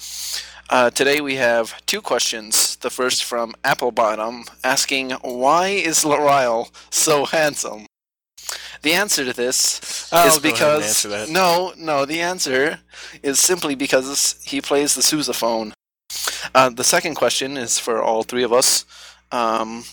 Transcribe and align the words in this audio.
Uh, 0.72 0.90
today 0.90 1.20
we 1.20 1.36
have 1.36 1.86
two 1.86 2.02
questions. 2.02 2.78
The 2.78 2.90
first 2.90 3.26
from 3.26 3.54
Applebottom 3.62 4.50
asking, 4.64 5.12
Why 5.22 5.68
is 5.68 6.06
Lurile 6.06 6.72
so 6.90 7.26
handsome? 7.26 7.88
The 8.82 8.94
answer 8.94 9.26
to 9.26 9.34
this 9.34 10.12
I'll 10.14 10.30
is 10.30 10.40
go 10.40 10.50
ahead 10.50 10.72
and 10.72 10.84
because. 11.04 11.30
No, 11.30 11.74
no, 11.78 12.06
the 12.06 12.22
answer 12.22 12.80
is 13.22 13.38
simply 13.38 13.76
because 13.76 14.42
he 14.46 14.62
plays 14.62 14.96
the 14.96 15.02
sousaphone. 15.02 15.74
Uh, 16.56 16.70
the 16.70 16.86
second 16.86 17.16
question 17.16 17.58
is 17.58 17.78
for 17.78 18.02
all 18.02 18.24
three 18.24 18.44
of 18.44 18.54
us. 18.54 18.86
Um, 19.30 19.84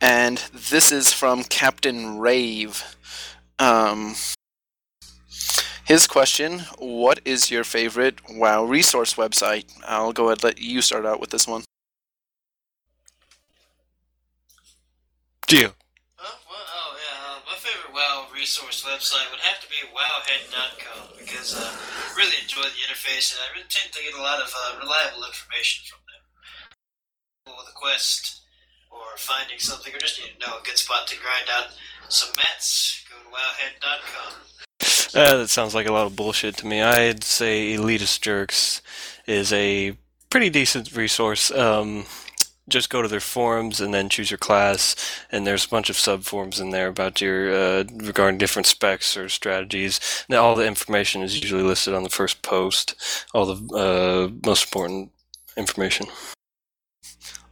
and 0.00 0.38
this 0.70 0.92
is 0.92 1.12
from 1.12 1.42
Captain 1.42 2.20
Rave. 2.20 2.96
Um, 3.58 4.14
his 5.92 6.06
question 6.06 6.60
What 6.78 7.20
is 7.26 7.50
your 7.50 7.64
favorite 7.64 8.16
WoW 8.30 8.64
resource 8.64 9.12
website? 9.14 9.68
I'll 9.84 10.16
go 10.16 10.32
ahead 10.32 10.38
and 10.38 10.44
let 10.44 10.58
you 10.58 10.80
start 10.80 11.04
out 11.04 11.20
with 11.20 11.28
this 11.28 11.46
one. 11.46 11.64
Geo. 15.46 15.76
Oh, 16.16 16.38
well, 16.48 16.64
oh 16.64 16.92
yeah. 16.96 17.18
Uh, 17.28 17.38
my 17.44 17.56
favorite 17.60 17.92
WoW 17.92 18.24
resource 18.32 18.80
website 18.88 19.28
would 19.28 19.44
have 19.44 19.60
to 19.60 19.68
be 19.68 19.84
wowhead.com 19.92 21.12
because 21.20 21.60
uh, 21.60 21.60
I 21.60 22.16
really 22.16 22.40
enjoy 22.40 22.64
the 22.64 22.82
interface 22.88 23.36
and 23.36 23.44
I 23.44 23.52
really 23.52 23.68
tend 23.68 23.92
to 23.92 24.00
get 24.00 24.16
a 24.16 24.22
lot 24.22 24.40
of 24.40 24.48
uh, 24.48 24.80
reliable 24.80 25.28
information 25.28 25.84
from 25.84 26.00
them. 26.08 27.52
With 27.52 27.68
a 27.68 27.76
quest 27.76 28.40
or 28.88 29.04
finding 29.18 29.58
something 29.58 29.92
or 29.92 29.98
just 29.98 30.16
you 30.18 30.32
know 30.40 30.56
a 30.56 30.64
good 30.64 30.78
spot 30.78 31.06
to 31.08 31.20
grind 31.20 31.52
out 31.52 31.76
some 32.08 32.32
mats, 32.36 33.04
go 33.12 33.20
to 33.20 33.28
wowhead.com. 33.28 34.40
Uh, 35.14 35.36
that 35.36 35.48
sounds 35.48 35.74
like 35.74 35.86
a 35.86 35.92
lot 35.92 36.06
of 36.06 36.16
bullshit 36.16 36.56
to 36.56 36.66
me. 36.66 36.80
I'd 36.80 37.22
say 37.22 37.74
Elitist 37.74 38.22
Jerks 38.22 38.80
is 39.26 39.52
a 39.52 39.96
pretty 40.30 40.48
decent 40.48 40.96
resource. 40.96 41.50
Um, 41.50 42.06
just 42.68 42.88
go 42.88 43.02
to 43.02 43.08
their 43.08 43.20
forums 43.20 43.80
and 43.80 43.92
then 43.92 44.08
choose 44.08 44.30
your 44.30 44.38
class, 44.38 44.96
and 45.30 45.46
there's 45.46 45.66
a 45.66 45.68
bunch 45.68 45.90
of 45.90 45.98
sub 45.98 46.22
forums 46.22 46.60
in 46.60 46.70
there 46.70 46.88
about 46.88 47.20
your 47.20 47.52
uh, 47.52 47.84
regarding 47.96 48.38
different 48.38 48.66
specs 48.66 49.16
or 49.16 49.28
strategies. 49.28 50.24
Now, 50.28 50.44
all 50.44 50.54
the 50.54 50.66
information 50.66 51.22
is 51.22 51.38
usually 51.38 51.62
listed 51.62 51.92
on 51.92 52.04
the 52.04 52.08
first 52.08 52.40
post. 52.40 52.94
All 53.34 53.54
the 53.54 53.76
uh, 53.76 54.46
most 54.46 54.64
important 54.64 55.10
information. 55.56 56.06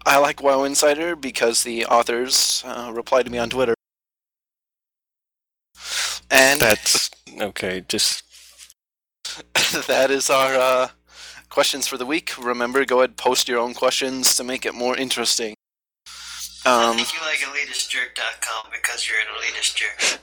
I 0.07 0.17
like 0.17 0.43
WoW 0.43 0.65
Insider 0.65 1.15
because 1.15 1.63
the 1.63 1.85
authors 1.85 2.63
uh, 2.65 2.91
reply 2.95 3.23
to 3.23 3.31
me 3.31 3.37
on 3.37 3.51
Twitter. 3.51 3.75
And 6.31 6.61
That's 6.61 7.11
okay. 7.41 7.85
Just 7.89 8.23
that 9.87 10.11
is 10.11 10.31
our 10.31 10.55
uh, 10.55 10.89
questions 11.49 11.87
for 11.87 11.97
the 11.97 12.07
week. 12.07 12.33
Remember, 12.43 12.85
go 12.85 12.99
ahead 13.01 13.17
post 13.17 13.49
your 13.49 13.59
own 13.59 13.75
questions 13.75 14.35
to 14.37 14.45
make 14.45 14.67
it 14.67 14.75
more 14.75 14.97
interesting. 14.97 15.55
I 16.65 16.91
Um, 16.91 16.97
think 16.97 17.15
you 17.15 17.21
like 17.21 17.39
elitistjerk.com 17.39 18.71
because 18.73 19.09
you're 19.09 19.19
an 19.19 19.27
elitist 19.37 19.75
jerk. 19.77 20.21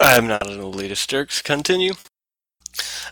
I'm 0.00 0.26
not 0.26 0.46
an 0.48 0.58
elitist 0.60 1.08
jerks. 1.08 1.42
Continue. 1.42 1.94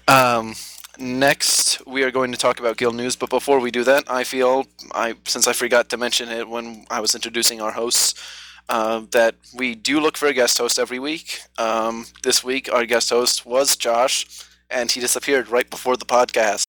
um, 0.06 0.54
next, 0.98 1.84
we 1.86 2.02
are 2.02 2.10
going 2.10 2.32
to 2.32 2.38
talk 2.38 2.60
about 2.60 2.76
guild 2.76 2.94
news. 2.96 3.16
But 3.16 3.30
before 3.30 3.60
we 3.60 3.70
do 3.70 3.84
that, 3.84 4.04
I 4.08 4.24
feel 4.24 4.66
I 4.94 5.14
since 5.26 5.46
I 5.48 5.52
forgot 5.52 5.88
to 5.90 5.96
mention 5.96 6.28
it 6.28 6.48
when 6.48 6.86
I 6.90 7.00
was 7.00 7.14
introducing 7.14 7.60
our 7.60 7.72
hosts. 7.72 8.14
Uh, 8.68 9.02
that 9.12 9.34
we 9.54 9.74
do 9.74 9.98
look 9.98 10.16
for 10.16 10.26
a 10.28 10.34
guest 10.34 10.58
host 10.58 10.78
every 10.78 10.98
week. 10.98 11.40
Um, 11.56 12.04
this 12.22 12.44
week, 12.44 12.70
our 12.70 12.84
guest 12.84 13.08
host 13.08 13.46
was 13.46 13.76
Josh, 13.76 14.26
and 14.68 14.90
he 14.90 15.00
disappeared 15.00 15.48
right 15.48 15.68
before 15.70 15.96
the 15.96 16.04
podcast. 16.04 16.64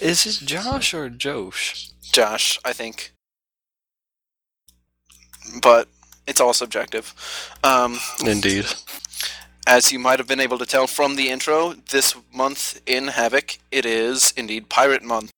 Is 0.00 0.26
it 0.26 0.44
Josh 0.44 0.92
or 0.92 1.08
Josh? 1.08 1.90
Josh, 2.12 2.58
I 2.64 2.72
think. 2.72 3.12
But 5.62 5.88
it's 6.26 6.40
all 6.40 6.52
subjective. 6.52 7.14
Um, 7.62 7.98
Indeed. 8.24 8.66
as 9.66 9.92
you 9.92 9.98
might 9.98 10.18
have 10.18 10.28
been 10.28 10.40
able 10.40 10.58
to 10.58 10.66
tell 10.66 10.86
from 10.86 11.16
the 11.16 11.28
intro, 11.28 11.74
this 11.90 12.16
month 12.34 12.80
in 12.86 13.08
Havoc, 13.08 13.58
it 13.70 13.84
is 13.86 14.32
indeed 14.36 14.68
Pirate 14.68 15.02
Month. 15.02 15.30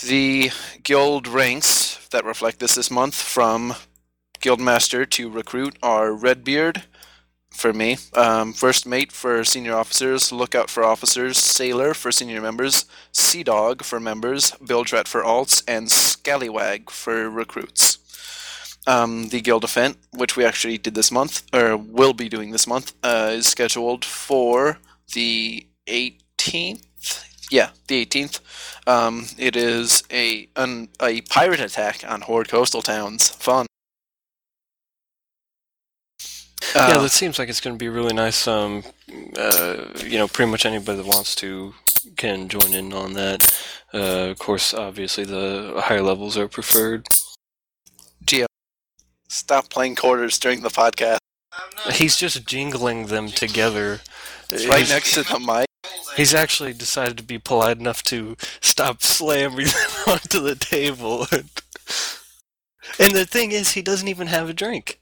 The 0.00 0.50
guild 0.82 1.28
ranks 1.28 2.08
that 2.08 2.24
reflect 2.24 2.60
this 2.60 2.76
this 2.76 2.90
month 2.90 3.14
from 3.14 3.74
Guildmaster 4.40 5.08
to 5.10 5.28
Recruit 5.28 5.76
are 5.82 6.12
Redbeard 6.12 6.84
for 7.52 7.72
me, 7.74 7.98
um, 8.14 8.54
First 8.54 8.86
Mate 8.86 9.12
for 9.12 9.44
senior 9.44 9.74
officers, 9.74 10.32
Lookout 10.32 10.70
for 10.70 10.82
officers, 10.82 11.36
Sailor 11.36 11.92
for 11.92 12.10
senior 12.10 12.40
members, 12.40 12.86
Sea 13.12 13.42
Dog 13.42 13.84
for 13.84 14.00
members, 14.00 14.52
Bilge 14.52 14.92
Rat 14.92 15.06
for 15.06 15.22
alts, 15.22 15.62
and 15.68 15.90
Scallywag 15.90 16.90
for 16.90 17.28
recruits. 17.28 17.98
Um, 18.86 19.28
the 19.28 19.42
guild 19.42 19.62
event, 19.62 19.98
which 20.12 20.36
we 20.36 20.44
actually 20.44 20.78
did 20.78 20.94
this 20.94 21.12
month, 21.12 21.42
or 21.54 21.76
will 21.76 22.14
be 22.14 22.30
doing 22.30 22.50
this 22.50 22.66
month, 22.66 22.94
uh, 23.02 23.32
is 23.34 23.46
scheduled 23.46 24.04
for 24.04 24.78
the 25.12 25.66
18th. 25.86 26.82
Yeah, 27.52 27.68
the 27.86 28.06
18th. 28.06 28.40
Um, 28.86 29.26
it 29.36 29.56
is 29.56 30.02
a 30.10 30.48
an, 30.56 30.88
a 31.02 31.20
pirate 31.20 31.60
attack 31.60 32.02
on 32.08 32.22
Horde 32.22 32.48
coastal 32.48 32.80
towns. 32.80 33.28
Fun. 33.28 33.66
yeah, 36.74 36.96
Uh, 36.96 37.02
that 37.02 37.10
seems 37.10 37.38
like 37.38 37.50
it's 37.50 37.60
going 37.60 37.76
to 37.76 37.78
be 37.78 37.90
really 37.90 38.14
nice. 38.14 38.48
Um, 38.48 38.84
uh, 39.36 39.84
you 40.02 40.16
know, 40.16 40.28
pretty 40.28 40.50
much 40.50 40.64
anybody 40.64 40.96
that 40.96 41.06
wants 41.06 41.34
to 41.36 41.74
can 42.16 42.48
join 42.48 42.72
in 42.72 42.94
on 42.94 43.12
that. 43.12 43.54
Uh, 43.92 44.30
of 44.30 44.38
course, 44.38 44.72
obviously 44.72 45.24
the 45.24 45.74
higher 45.84 46.02
levels 46.02 46.38
are 46.38 46.48
preferred. 46.48 47.06
stop 49.28 49.68
playing 49.68 49.94
quarters 49.94 50.38
during 50.38 50.62
the 50.62 50.70
podcast. 50.70 51.18
He's 51.92 52.16
just 52.16 52.46
jingling 52.46 53.08
them 53.08 53.28
together. 53.28 54.00
It's 54.50 54.66
right 54.66 54.88
next 54.88 55.12
to 55.14 55.22
the 55.22 55.38
mic. 55.38 55.66
He's 56.16 56.34
actually 56.34 56.72
decided 56.74 57.16
to 57.18 57.22
be 57.22 57.38
polite 57.38 57.78
enough 57.78 58.02
to 58.04 58.36
stop 58.60 59.02
slamming 59.02 59.66
them 59.66 59.90
onto 60.06 60.40
the 60.40 60.54
table. 60.54 61.26
and 62.98 63.12
the 63.14 63.26
thing 63.26 63.52
is, 63.52 63.72
he 63.72 63.82
doesn't 63.82 64.08
even 64.08 64.26
have 64.26 64.48
a 64.48 64.54
drink. 64.54 65.00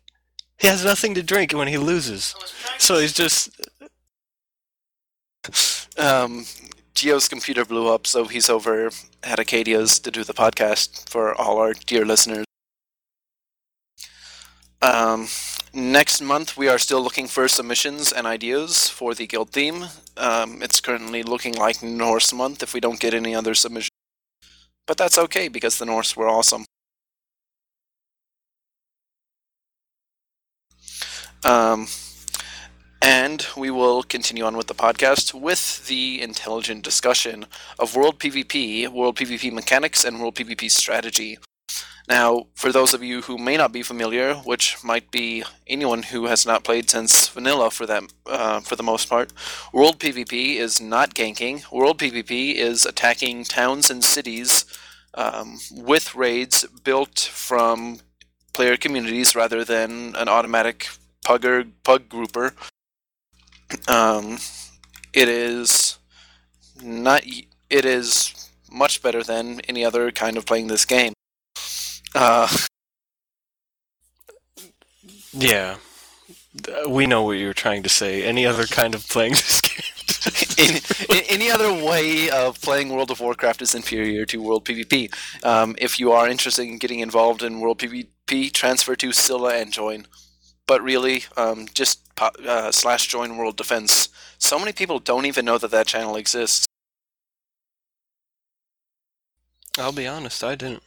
He 0.58 0.68
has 0.68 0.84
nothing 0.84 1.14
to 1.14 1.22
drink 1.22 1.52
when 1.52 1.68
he 1.68 1.78
loses. 1.78 2.34
So 2.78 2.98
he's 2.98 3.12
just 3.14 3.50
Um, 5.98 6.46
Geo's 6.94 7.28
computer 7.28 7.64
blew 7.64 7.88
up, 7.92 8.06
so 8.06 8.24
he's 8.26 8.48
over 8.50 8.86
at 9.22 9.38
Akkadia's 9.38 9.98
to 10.00 10.10
do 10.10 10.24
the 10.24 10.34
podcast 10.34 11.08
for 11.08 11.34
all 11.34 11.58
our 11.58 11.72
dear 11.74 12.04
listeners. 12.04 12.44
Um, 14.82 15.28
next 15.72 16.20
month, 16.20 16.56
we 16.56 16.68
are 16.68 16.78
still 16.78 17.02
looking 17.02 17.26
for 17.26 17.48
submissions 17.48 18.12
and 18.12 18.26
ideas 18.26 18.88
for 18.88 19.14
the 19.14 19.26
guild 19.26 19.50
theme. 19.50 19.86
Um, 20.16 20.62
it's 20.62 20.80
currently 20.80 21.22
looking 21.22 21.54
like 21.54 21.82
Norse 21.82 22.32
month 22.32 22.62
if 22.62 22.74
we 22.74 22.80
don't 22.80 23.00
get 23.00 23.14
any 23.14 23.34
other 23.34 23.54
submissions. 23.54 23.90
But 24.86 24.96
that's 24.96 25.18
okay 25.18 25.48
because 25.48 25.78
the 25.78 25.86
Norse 25.86 26.16
were 26.16 26.28
awesome. 26.28 26.64
Um, 31.44 31.86
and 33.02 33.46
we 33.56 33.70
will 33.70 34.02
continue 34.02 34.44
on 34.44 34.56
with 34.56 34.66
the 34.66 34.74
podcast 34.74 35.32
with 35.32 35.86
the 35.86 36.20
intelligent 36.20 36.82
discussion 36.84 37.46
of 37.78 37.96
World 37.96 38.18
PvP, 38.18 38.88
World 38.88 39.16
PvP 39.16 39.52
mechanics, 39.52 40.04
and 40.04 40.20
World 40.20 40.34
PvP 40.34 40.70
strategy. 40.70 41.38
Now, 42.10 42.48
for 42.56 42.72
those 42.72 42.92
of 42.92 43.04
you 43.04 43.22
who 43.22 43.38
may 43.38 43.56
not 43.56 43.70
be 43.70 43.84
familiar, 43.84 44.34
which 44.34 44.82
might 44.82 45.12
be 45.12 45.44
anyone 45.68 46.02
who 46.02 46.26
has 46.26 46.44
not 46.44 46.64
played 46.64 46.90
since 46.90 47.28
vanilla 47.28 47.70
for 47.70 47.86
that, 47.86 48.02
uh, 48.26 48.58
for 48.58 48.74
the 48.74 48.82
most 48.82 49.08
part, 49.08 49.32
World 49.72 50.00
PvP 50.00 50.56
is 50.56 50.80
not 50.80 51.14
ganking. 51.14 51.70
World 51.70 51.98
PvP 51.98 52.56
is 52.56 52.84
attacking 52.84 53.44
towns 53.44 53.90
and 53.90 54.02
cities 54.02 54.64
um, 55.14 55.60
with 55.70 56.16
raids 56.16 56.64
built 56.82 57.20
from 57.32 58.00
player 58.52 58.76
communities 58.76 59.36
rather 59.36 59.64
than 59.64 60.16
an 60.16 60.28
automatic 60.28 60.88
pugger 61.24 61.70
pug 61.84 62.08
grouper. 62.08 62.54
Um, 63.86 64.38
it 65.12 65.28
is 65.28 65.98
not. 66.82 67.22
It 67.70 67.84
is 67.84 68.50
much 68.68 69.00
better 69.00 69.22
than 69.22 69.60
any 69.68 69.84
other 69.84 70.10
kind 70.10 70.36
of 70.36 70.44
playing 70.44 70.66
this 70.66 70.84
game. 70.84 71.12
Uh, 72.14 72.48
Yeah. 75.32 75.76
We 76.88 77.06
know 77.06 77.22
what 77.22 77.32
you're 77.38 77.54
trying 77.54 77.82
to 77.84 77.88
say. 77.88 78.24
Any 78.24 78.44
other 78.44 78.66
kind 78.66 78.94
of 78.94 79.08
playing 79.08 79.32
this 79.34 79.60
game? 79.60 79.76
in, 80.58 80.76
in, 81.16 81.24
any 81.28 81.50
other 81.50 81.72
way 81.72 82.28
of 82.30 82.60
playing 82.60 82.88
World 82.90 83.10
of 83.10 83.20
Warcraft 83.20 83.62
is 83.62 83.74
inferior 83.74 84.26
to 84.26 84.42
World 84.42 84.64
PvP. 84.64 85.14
Um, 85.44 85.76
if 85.78 86.00
you 86.00 86.10
are 86.12 86.28
interested 86.28 86.62
in 86.66 86.78
getting 86.78 87.00
involved 87.00 87.42
in 87.42 87.60
World 87.60 87.78
PvP, 87.78 88.52
transfer 88.52 88.96
to 88.96 89.12
Scylla 89.12 89.54
and 89.56 89.72
join. 89.72 90.06
But 90.66 90.82
really, 90.82 91.24
um, 91.36 91.66
just 91.72 92.14
po- 92.16 92.30
uh, 92.46 92.72
slash 92.72 93.06
join 93.06 93.36
World 93.36 93.56
Defense. 93.56 94.08
So 94.38 94.58
many 94.58 94.72
people 94.72 94.98
don't 94.98 95.26
even 95.26 95.44
know 95.44 95.58
that 95.58 95.70
that 95.70 95.86
channel 95.86 96.16
exists. 96.16 96.66
I'll 99.78 99.92
be 99.92 100.06
honest, 100.06 100.42
I 100.44 100.54
didn't. 100.56 100.82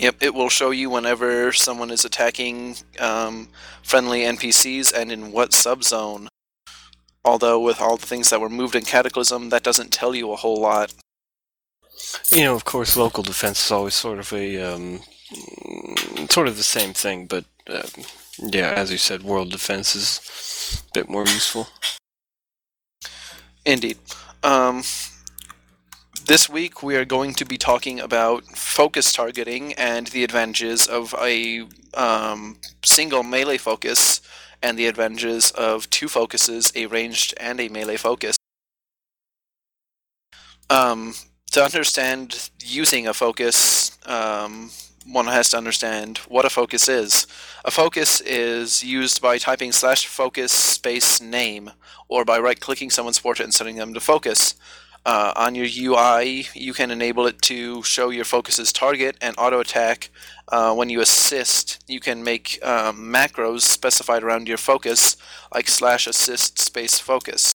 Yep, 0.00 0.22
it 0.22 0.34
will 0.34 0.48
show 0.48 0.70
you 0.70 0.88
whenever 0.88 1.52
someone 1.52 1.90
is 1.90 2.06
attacking 2.06 2.76
um, 2.98 3.48
friendly 3.82 4.20
NPCs 4.20 4.94
and 4.94 5.12
in 5.12 5.30
what 5.30 5.50
subzone. 5.50 6.26
Although, 7.22 7.60
with 7.60 7.82
all 7.82 7.98
the 7.98 8.06
things 8.06 8.30
that 8.30 8.40
were 8.40 8.48
moved 8.48 8.74
in 8.74 8.82
Cataclysm, 8.82 9.50
that 9.50 9.62
doesn't 9.62 9.92
tell 9.92 10.14
you 10.14 10.32
a 10.32 10.36
whole 10.36 10.58
lot. 10.58 10.94
You 12.32 12.44
know, 12.44 12.54
of 12.54 12.64
course, 12.64 12.96
local 12.96 13.22
defense 13.22 13.66
is 13.66 13.70
always 13.70 13.92
sort 13.92 14.18
of 14.18 14.32
a 14.32 14.74
um, 14.74 15.00
sort 16.30 16.48
of 16.48 16.56
the 16.56 16.62
same 16.62 16.94
thing, 16.94 17.26
but 17.26 17.44
uh, 17.68 17.86
yeah, 18.38 18.72
as 18.74 18.90
you 18.90 18.96
said, 18.96 19.22
world 19.22 19.50
defense 19.50 19.94
is 19.94 20.82
a 20.88 20.92
bit 20.94 21.10
more 21.10 21.26
useful. 21.26 21.68
Indeed. 23.66 23.98
Um, 24.42 24.82
this 26.30 26.48
week 26.48 26.80
we 26.80 26.94
are 26.94 27.04
going 27.04 27.34
to 27.34 27.44
be 27.44 27.58
talking 27.58 27.98
about 27.98 28.44
focus 28.56 29.12
targeting 29.12 29.72
and 29.72 30.06
the 30.06 30.22
advantages 30.22 30.86
of 30.86 31.12
a 31.20 31.66
um, 31.94 32.56
single 32.84 33.24
melee 33.24 33.56
focus 33.56 34.20
and 34.62 34.78
the 34.78 34.86
advantages 34.86 35.50
of 35.50 35.90
two 35.90 36.06
focuses, 36.06 36.72
a 36.76 36.86
ranged 36.86 37.34
and 37.40 37.58
a 37.58 37.68
melee 37.68 37.96
focus. 37.96 38.36
Um, 40.70 41.14
to 41.50 41.64
understand 41.64 42.48
using 42.60 43.08
a 43.08 43.12
focus, 43.12 43.98
um, 44.06 44.70
one 45.04 45.26
has 45.26 45.50
to 45.50 45.56
understand 45.56 46.18
what 46.28 46.44
a 46.44 46.50
focus 46.50 46.88
is. 46.88 47.26
A 47.64 47.72
focus 47.72 48.20
is 48.20 48.84
used 48.84 49.20
by 49.20 49.38
typing 49.38 49.72
slash 49.72 50.06
focus 50.06 50.52
space 50.52 51.20
name 51.20 51.72
or 52.06 52.24
by 52.24 52.38
right 52.38 52.60
clicking 52.60 52.90
someone's 52.90 53.18
portrait 53.18 53.46
and 53.46 53.54
setting 53.54 53.74
them 53.74 53.94
to 53.94 54.00
focus. 54.00 54.54
Uh, 55.06 55.32
on 55.34 55.54
your 55.54 55.66
UI, 55.66 56.46
you 56.54 56.74
can 56.74 56.90
enable 56.90 57.26
it 57.26 57.40
to 57.42 57.82
show 57.82 58.10
your 58.10 58.24
focus's 58.24 58.72
target 58.72 59.16
and 59.20 59.34
auto 59.38 59.60
attack. 59.60 60.10
Uh, 60.48 60.74
when 60.74 60.90
you 60.90 61.00
assist, 61.00 61.82
you 61.88 62.00
can 62.00 62.22
make 62.22 62.58
um, 62.62 62.98
macros 62.98 63.62
specified 63.62 64.22
around 64.22 64.46
your 64.46 64.58
focus, 64.58 65.16
like 65.54 65.68
slash 65.68 66.06
assist 66.06 66.58
space 66.58 66.98
focus. 66.98 67.52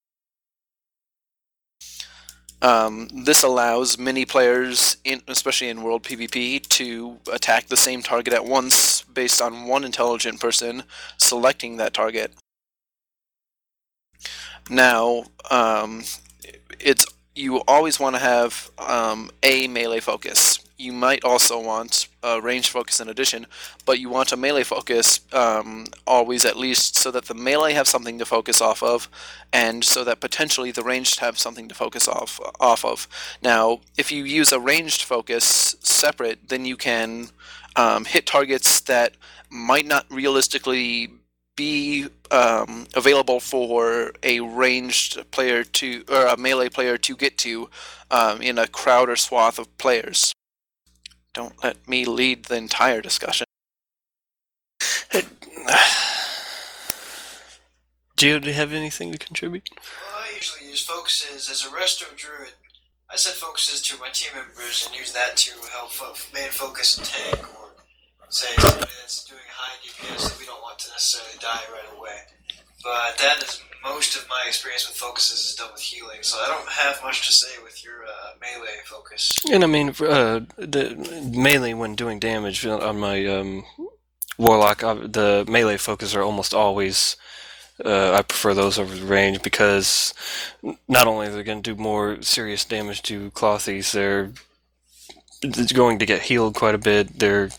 Um, 2.62 3.08
this 3.12 3.42
allows 3.42 3.98
many 3.98 4.24
players, 4.24 4.96
in, 5.04 5.22
especially 5.28 5.68
in 5.68 5.82
World 5.82 6.02
PvP, 6.02 6.66
to 6.68 7.18
attack 7.32 7.66
the 7.66 7.76
same 7.76 8.02
target 8.02 8.34
at 8.34 8.44
once 8.44 9.02
based 9.02 9.40
on 9.40 9.66
one 9.66 9.84
intelligent 9.84 10.40
person 10.40 10.82
selecting 11.18 11.76
that 11.76 11.94
target. 11.94 12.32
Now, 14.68 15.26
um, 15.50 16.02
it's 16.80 17.06
you 17.36 17.62
always 17.68 18.00
want 18.00 18.16
to 18.16 18.20
have 18.20 18.70
um, 18.78 19.30
a 19.42 19.68
melee 19.68 20.00
focus. 20.00 20.58
You 20.78 20.92
might 20.92 21.24
also 21.24 21.58
want 21.62 22.08
a 22.22 22.40
range 22.40 22.68
focus 22.68 23.00
in 23.00 23.08
addition, 23.08 23.46
but 23.84 23.98
you 23.98 24.08
want 24.08 24.32
a 24.32 24.36
melee 24.36 24.62
focus 24.62 25.20
um, 25.32 25.86
always 26.06 26.44
at 26.44 26.56
least 26.56 26.96
so 26.96 27.10
that 27.10 27.26
the 27.26 27.34
melee 27.34 27.72
have 27.72 27.88
something 27.88 28.18
to 28.18 28.26
focus 28.26 28.60
off 28.60 28.82
of, 28.82 29.08
and 29.52 29.84
so 29.84 30.04
that 30.04 30.20
potentially 30.20 30.70
the 30.70 30.82
ranged 30.82 31.20
have 31.20 31.38
something 31.38 31.68
to 31.68 31.74
focus 31.74 32.08
off 32.08 32.40
off 32.60 32.84
of. 32.84 33.08
Now, 33.42 33.80
if 33.96 34.10
you 34.12 34.24
use 34.24 34.52
a 34.52 34.60
ranged 34.60 35.02
focus 35.02 35.76
separate, 35.80 36.48
then 36.48 36.64
you 36.64 36.76
can 36.76 37.28
um, 37.76 38.04
hit 38.04 38.26
targets 38.26 38.80
that 38.80 39.16
might 39.50 39.86
not 39.86 40.06
realistically 40.10 41.10
be 41.56 42.06
um, 42.30 42.86
available 42.94 43.40
for 43.40 44.12
a 44.22 44.40
ranged 44.40 45.30
player 45.30 45.64
to 45.64 46.04
or 46.08 46.26
a 46.26 46.36
melee 46.36 46.68
player 46.68 46.98
to 46.98 47.16
get 47.16 47.38
to 47.38 47.70
um, 48.10 48.42
in 48.42 48.58
a 48.58 48.68
crowd 48.68 49.08
or 49.08 49.16
swath 49.16 49.58
of 49.58 49.78
players. 49.78 50.32
Don't 51.34 51.62
let 51.64 51.88
me 51.88 52.04
lead 52.04 52.44
the 52.44 52.56
entire 52.56 53.00
discussion. 53.00 53.46
Do 58.16 58.28
you 58.28 58.40
have 58.54 58.72
anything 58.72 59.12
to 59.12 59.18
contribute? 59.18 59.68
Well, 59.74 60.16
I 60.16 60.34
usually 60.34 60.70
use 60.70 60.82
focuses 60.82 61.50
as 61.50 61.64
a 61.64 61.68
resto 61.68 62.16
druid. 62.16 62.54
I 63.10 63.16
set 63.16 63.34
focuses 63.34 63.82
to 63.82 63.98
my 63.98 64.08
team 64.08 64.30
members 64.34 64.86
and 64.86 64.98
use 64.98 65.12
that 65.12 65.36
to 65.36 65.52
help 65.72 65.90
fo- 65.90 66.14
main 66.34 66.50
focus 66.50 66.96
and 66.98 67.06
tank, 67.06 67.38
or 67.54 67.55
say 68.28 68.54
somebody 68.58 68.92
that's 69.00 69.24
doing 69.24 69.40
high 69.48 69.76
DPS 69.84 70.30
that 70.30 70.38
we 70.38 70.46
don't 70.46 70.62
want 70.62 70.78
to 70.80 70.90
necessarily 70.90 71.38
die 71.40 71.62
right 71.72 71.98
away. 71.98 72.16
But 72.82 73.18
that 73.18 73.42
is 73.42 73.62
most 73.82 74.16
of 74.16 74.28
my 74.28 74.42
experience 74.46 74.88
with 74.88 74.96
focuses 74.96 75.38
is 75.44 75.54
done 75.54 75.68
with 75.72 75.80
healing, 75.80 76.18
so 76.22 76.38
I 76.38 76.48
don't 76.48 76.68
have 76.68 77.02
much 77.02 77.26
to 77.26 77.32
say 77.32 77.62
with 77.62 77.84
your 77.84 78.04
uh, 78.04 78.30
melee 78.40 78.78
focus. 78.84 79.36
And 79.52 79.62
I 79.62 79.66
mean, 79.66 79.90
uh, 79.90 80.40
the 80.56 81.30
melee 81.32 81.74
when 81.74 81.94
doing 81.94 82.18
damage 82.18 82.66
on 82.66 82.98
my 82.98 83.24
um, 83.26 83.64
warlock, 84.38 84.82
uh, 84.82 84.94
the 84.94 85.44
melee 85.48 85.76
focus 85.76 86.14
are 86.14 86.22
almost 86.22 86.54
always. 86.54 87.16
Uh, 87.84 88.12
I 88.12 88.22
prefer 88.22 88.54
those 88.54 88.78
over 88.78 88.94
range 89.04 89.42
because 89.42 90.14
not 90.88 91.06
only 91.06 91.26
they're 91.26 91.36
they 91.36 91.42
going 91.42 91.62
to 91.62 91.74
do 91.74 91.80
more 91.80 92.22
serious 92.22 92.64
damage 92.64 93.02
to 93.02 93.30
clothies, 93.32 93.92
they're 93.92 94.32
going 95.74 95.98
to 95.98 96.06
get 96.06 96.22
healed 96.22 96.54
quite 96.54 96.74
a 96.74 96.78
bit. 96.78 97.18
They're 97.18 97.50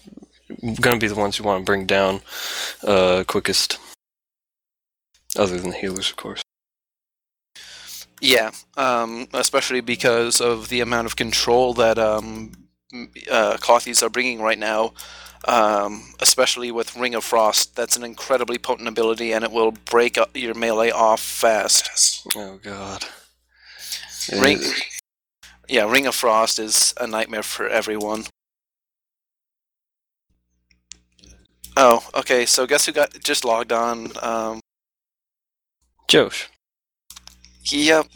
going 0.48 1.00
to 1.00 1.00
be 1.00 1.08
the 1.08 1.16
ones 1.16 1.38
you 1.38 1.46
want 1.46 1.62
to 1.62 1.66
bring 1.66 1.86
down 1.86 2.22
uh, 2.84 3.24
quickest, 3.27 3.80
other 5.38 5.58
than 5.60 5.72
the 5.72 5.77
healers, 5.77 6.10
of 6.10 6.16
course. 6.16 6.42
Yeah, 8.20 8.51
um, 8.75 9.27
especially 9.34 9.82
because 9.82 10.42
of 10.42 10.70
the 10.70 10.82
amount 10.82 11.06
of 11.06 11.16
control 11.16 11.74
that 11.75 12.00
um, 12.00 12.54
uh, 13.30 13.58
Clothies 13.60 14.01
are 14.01 14.10
bringing 14.10 14.42
right 14.42 14.60
now. 14.60 14.94
Um, 15.48 16.13
especially 16.20 16.72
with 16.72 16.98
Ring 16.98 17.13
of 17.13 17.24
Frost, 17.24 17.75
that's 17.75 17.96
an 17.96 18.04
incredibly 18.04 18.58
potent 18.58 18.89
ability, 18.89 19.32
and 19.34 19.46
it 19.46 19.51
will 19.51 19.72
break 19.72 20.18
up 20.18 20.36
your 20.36 20.56
melee 20.56 20.89
off 20.89 21.22
fast. 21.22 22.27
Oh 22.36 22.60
God. 22.62 23.06
Ring, 24.34 24.60
yeah, 25.70 25.89
Ring 25.89 26.08
of 26.08 26.16
Frost 26.16 26.60
is 26.60 26.94
a 27.00 27.08
nightmare 27.08 27.44
for 27.44 27.70
everyone. 27.70 28.25
Oh, 31.77 32.03
okay. 32.15 32.46
So 32.46 32.65
guess 32.67 32.86
who 32.86 32.91
got 32.91 33.13
just 33.24 33.46
logged 33.46 33.72
on? 33.72 34.12
Um, 34.22 34.60
Josh. 36.07 36.50
Yep. 37.65 38.07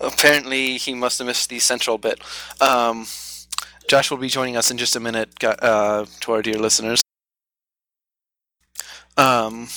Apparently, 0.00 0.76
he 0.76 0.94
must 0.94 1.18
have 1.18 1.26
missed 1.26 1.48
the 1.50 1.58
central 1.58 1.98
bit. 1.98 2.20
Um, 2.60 3.06
Josh 3.88 4.10
will 4.10 4.18
be 4.18 4.28
joining 4.28 4.56
us 4.56 4.70
in 4.70 4.78
just 4.78 4.96
a 4.96 5.00
minute, 5.00 5.30
uh, 5.44 6.06
to 6.20 6.32
our 6.32 6.42
dear 6.42 6.58
listeners. 6.58 7.02
Um, 9.16 9.68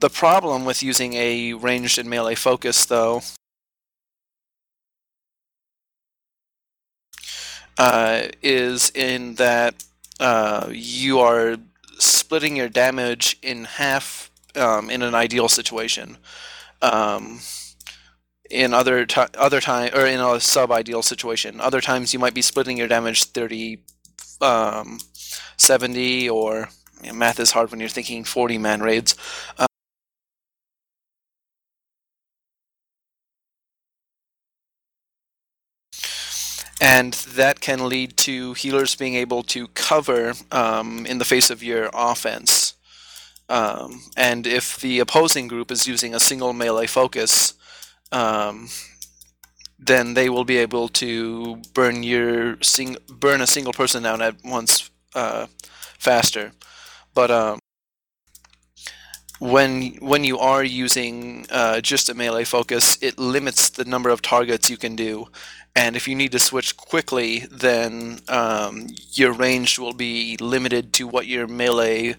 the 0.00 0.10
problem 0.10 0.64
with 0.64 0.82
using 0.82 1.14
a 1.14 1.54
ranged 1.54 1.98
and 1.98 2.10
melee 2.10 2.36
focus, 2.36 2.86
though, 2.86 3.22
uh, 7.78 8.22
is 8.42 8.90
in 8.90 9.34
that 9.36 9.74
uh, 10.20 10.68
you 10.70 11.18
are 11.20 11.56
splitting 12.02 12.56
your 12.56 12.68
damage 12.68 13.38
in 13.42 13.64
half 13.64 14.30
um, 14.56 14.90
in 14.90 15.02
an 15.02 15.14
ideal 15.14 15.48
situation. 15.48 16.18
Um, 16.80 17.40
in 18.50 18.74
other 18.74 19.06
ti 19.06 19.22
other 19.38 19.60
time 19.60 19.90
or 19.94 20.06
in 20.06 20.20
a 20.20 20.40
sub 20.40 20.70
ideal 20.70 21.02
situation. 21.02 21.60
Other 21.60 21.80
times 21.80 22.12
you 22.12 22.18
might 22.18 22.34
be 22.34 22.42
splitting 22.42 22.76
your 22.76 22.88
damage 22.88 23.24
thirty 23.24 23.78
um, 24.42 24.98
70 25.56 26.28
or 26.28 26.68
you 27.02 27.12
know, 27.12 27.14
math 27.14 27.38
is 27.40 27.52
hard 27.52 27.70
when 27.70 27.80
you're 27.80 27.88
thinking 27.88 28.24
40 28.24 28.58
man 28.58 28.82
raids. 28.82 29.14
And 36.82 37.12
that 37.36 37.60
can 37.60 37.88
lead 37.88 38.16
to 38.18 38.54
healers 38.54 38.96
being 38.96 39.14
able 39.14 39.44
to 39.44 39.68
cover 39.68 40.34
um, 40.50 41.06
in 41.06 41.18
the 41.18 41.24
face 41.24 41.48
of 41.48 41.62
your 41.62 41.88
offense. 41.94 42.74
Um, 43.48 44.02
and 44.16 44.46
if 44.46 44.78
the 44.78 45.00
opposing 45.00 45.48
group 45.48 45.70
is 45.70 45.88
using 45.88 46.14
a 46.14 46.20
single 46.20 46.52
melee 46.52 46.86
focus, 46.88 47.54
um, 48.12 48.68
then 49.78 50.14
they 50.14 50.28
will 50.28 50.44
be 50.44 50.58
able 50.58 50.88
to 50.88 51.56
burn 51.74 52.02
your 52.02 52.56
sing- 52.62 52.96
burn 53.10 53.40
a 53.40 53.46
single 53.46 53.72
person 53.72 54.02
down 54.02 54.22
at 54.22 54.36
once 54.44 54.90
uh, 55.14 55.46
faster. 55.98 56.52
But 57.14 57.30
um, 57.30 57.60
when 59.40 59.94
when 60.00 60.24
you 60.24 60.38
are 60.38 60.62
using 60.62 61.46
uh, 61.50 61.80
just 61.80 62.08
a 62.08 62.14
melee 62.14 62.44
focus, 62.44 62.96
it 63.02 63.18
limits 63.18 63.70
the 63.70 63.84
number 63.84 64.10
of 64.10 64.22
targets 64.22 64.70
you 64.70 64.76
can 64.76 64.94
do. 64.94 65.28
And 65.74 65.96
if 65.96 66.06
you 66.06 66.14
need 66.14 66.32
to 66.32 66.38
switch 66.38 66.76
quickly, 66.76 67.46
then 67.50 68.20
um, 68.28 68.88
your 69.12 69.32
range 69.32 69.78
will 69.78 69.94
be 69.94 70.36
limited 70.38 70.92
to 70.94 71.06
what 71.08 71.26
your 71.26 71.46
melee 71.46 72.16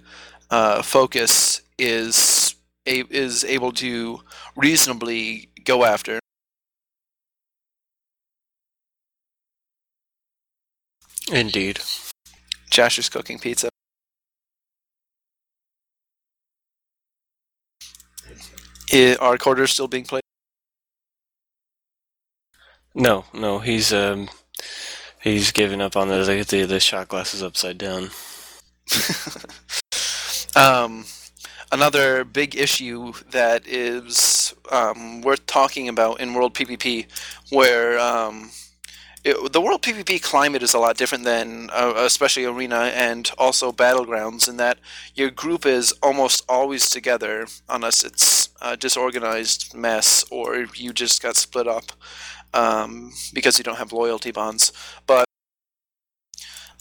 uh, 0.50 0.82
focus 0.82 1.62
is 1.78 2.56
a- 2.88 3.06
is 3.10 3.44
able 3.46 3.72
to 3.74 4.22
reasonably 4.56 5.50
go 5.66 5.84
after. 5.86 6.20
Indeed. 11.32 11.80
Josh 12.72 13.00
is 13.00 13.10
cooking 13.10 13.40
pizza. 13.40 13.70
Are 19.20 19.38
quarters 19.38 19.72
still 19.72 19.88
being 19.88 20.04
played? 20.06 20.24
No, 22.96 23.26
no, 23.34 23.60
he's 23.60 23.92
um, 23.92 24.30
he's 25.22 25.52
giving 25.52 25.82
up 25.82 25.98
on 25.98 26.10
the 26.10 26.46
the, 26.48 26.66
the 26.66 26.80
shot 26.80 27.08
glasses 27.08 27.42
upside 27.42 27.78
down. 27.78 28.10
um, 30.56 31.06
another 31.72 32.24
big 32.24 32.56
issue 32.56 33.14
that 33.32 33.68
is 33.68 34.54
um, 34.72 35.22
worth 35.22 35.46
talking 35.48 35.90
about 35.90 36.20
in 36.20 36.34
World 36.34 36.54
PvP, 36.54 37.08
where 37.52 38.00
um, 38.00 38.52
it, 39.24 39.54
the 39.54 39.62
World 39.62 39.82
PvP 39.82 40.22
climate 40.22 40.64
is 40.64 40.74
a 40.74 40.80
lot 40.80 40.98
different 40.98 41.24
than, 41.24 41.70
uh, 41.72 41.94
especially 41.98 42.46
Arena 42.46 42.92
and 42.94 43.32
also 43.38 43.72
Battlegrounds, 43.72 44.50
in 44.50 44.58
that 44.58 44.80
your 45.16 45.30
group 45.30 45.66
is 45.66 45.94
almost 46.04 46.44
always 46.50 46.90
together, 46.90 47.48
unless 47.70 48.04
it's 48.04 48.50
a 48.62 48.76
disorganized 48.76 49.74
mess 49.74 50.26
or 50.30 50.66
you 50.76 50.92
just 50.92 51.22
got 51.22 51.36
split 51.36 51.68
up 51.68 51.92
um, 52.54 53.12
because 53.34 53.58
you 53.58 53.64
don't 53.64 53.78
have 53.78 53.94
loyalty 53.94 54.32
bonds. 54.32 54.74
But 55.08 55.26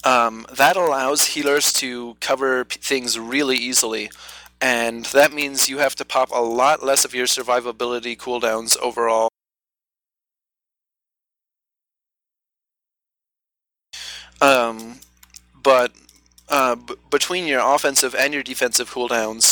um, 0.03 0.45
that 0.53 0.75
allows 0.75 1.27
healers 1.27 1.71
to 1.73 2.17
cover 2.19 2.65
p- 2.65 2.77
things 2.77 3.17
really 3.17 3.57
easily, 3.57 4.11
and 4.59 5.05
that 5.05 5.31
means 5.31 5.69
you 5.69 5.77
have 5.77 5.95
to 5.95 6.05
pop 6.05 6.29
a 6.31 6.41
lot 6.41 6.83
less 6.83 7.05
of 7.05 7.13
your 7.13 7.25
survivability 7.25 8.17
cooldowns 8.17 8.77
overall. 8.79 9.32
Um, 14.43 14.99
but 15.63 15.93
uh, 16.49 16.75
b- 16.75 16.95
between 17.11 17.47
your 17.47 17.61
offensive 17.75 18.15
and 18.15 18.33
your 18.33 18.43
defensive 18.43 18.91
cooldowns, 18.91 19.47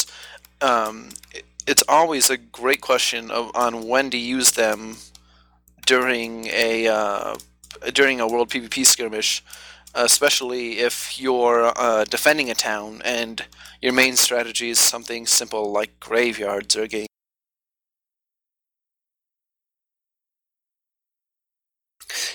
um, 0.61 1.11
it- 1.33 1.45
it's 1.67 1.83
always 1.89 2.29
a 2.29 2.37
great 2.37 2.81
question 2.81 3.31
of, 3.31 3.51
on 3.55 3.87
when 3.87 4.09
to 4.11 4.17
use 4.17 4.51
them 4.53 4.97
during 5.85 6.47
a 6.47 6.87
uh, 6.87 7.35
during 7.93 8.19
a 8.21 8.27
world 8.27 8.49
PvP 8.49 8.85
skirmish, 8.85 9.43
especially 9.95 10.79
if 10.79 11.19
you're 11.19 11.73
uh, 11.77 12.05
defending 12.05 12.49
a 12.51 12.55
town 12.55 13.01
and 13.05 13.45
your 13.81 13.93
main 13.93 14.15
strategy 14.15 14.69
is 14.71 14.79
something 14.79 15.27
simple 15.27 15.71
like 15.71 15.99
graveyards 15.99 16.75
or 16.77 16.87
game. 16.87 17.07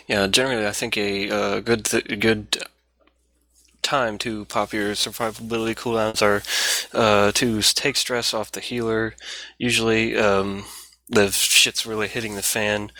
Yeah, 0.07 0.27
generally, 0.29 0.67
I 0.67 0.73
think 0.73 0.97
a 0.97 1.61
good 1.61 1.85
th- 1.85 2.21
good 2.21 2.65
time 3.83 4.19
to 4.19 4.45
pop 4.47 4.73
your 4.73 4.93
survivability 4.93 5.75
cooldowns 5.75 6.21
are 6.23 6.43
uh, 6.93 7.33
to 7.33 7.63
take 7.63 7.97
stress 7.97 8.35
off 8.35 8.53
the 8.53 8.61
healer. 8.61 9.15
Usually, 9.59 10.17
um, 10.17 10.65
the 11.09 11.31
shit's 11.31 11.87
really 11.87 12.09
hitting 12.09 12.35
the 12.35 12.43
fan, 12.43 12.91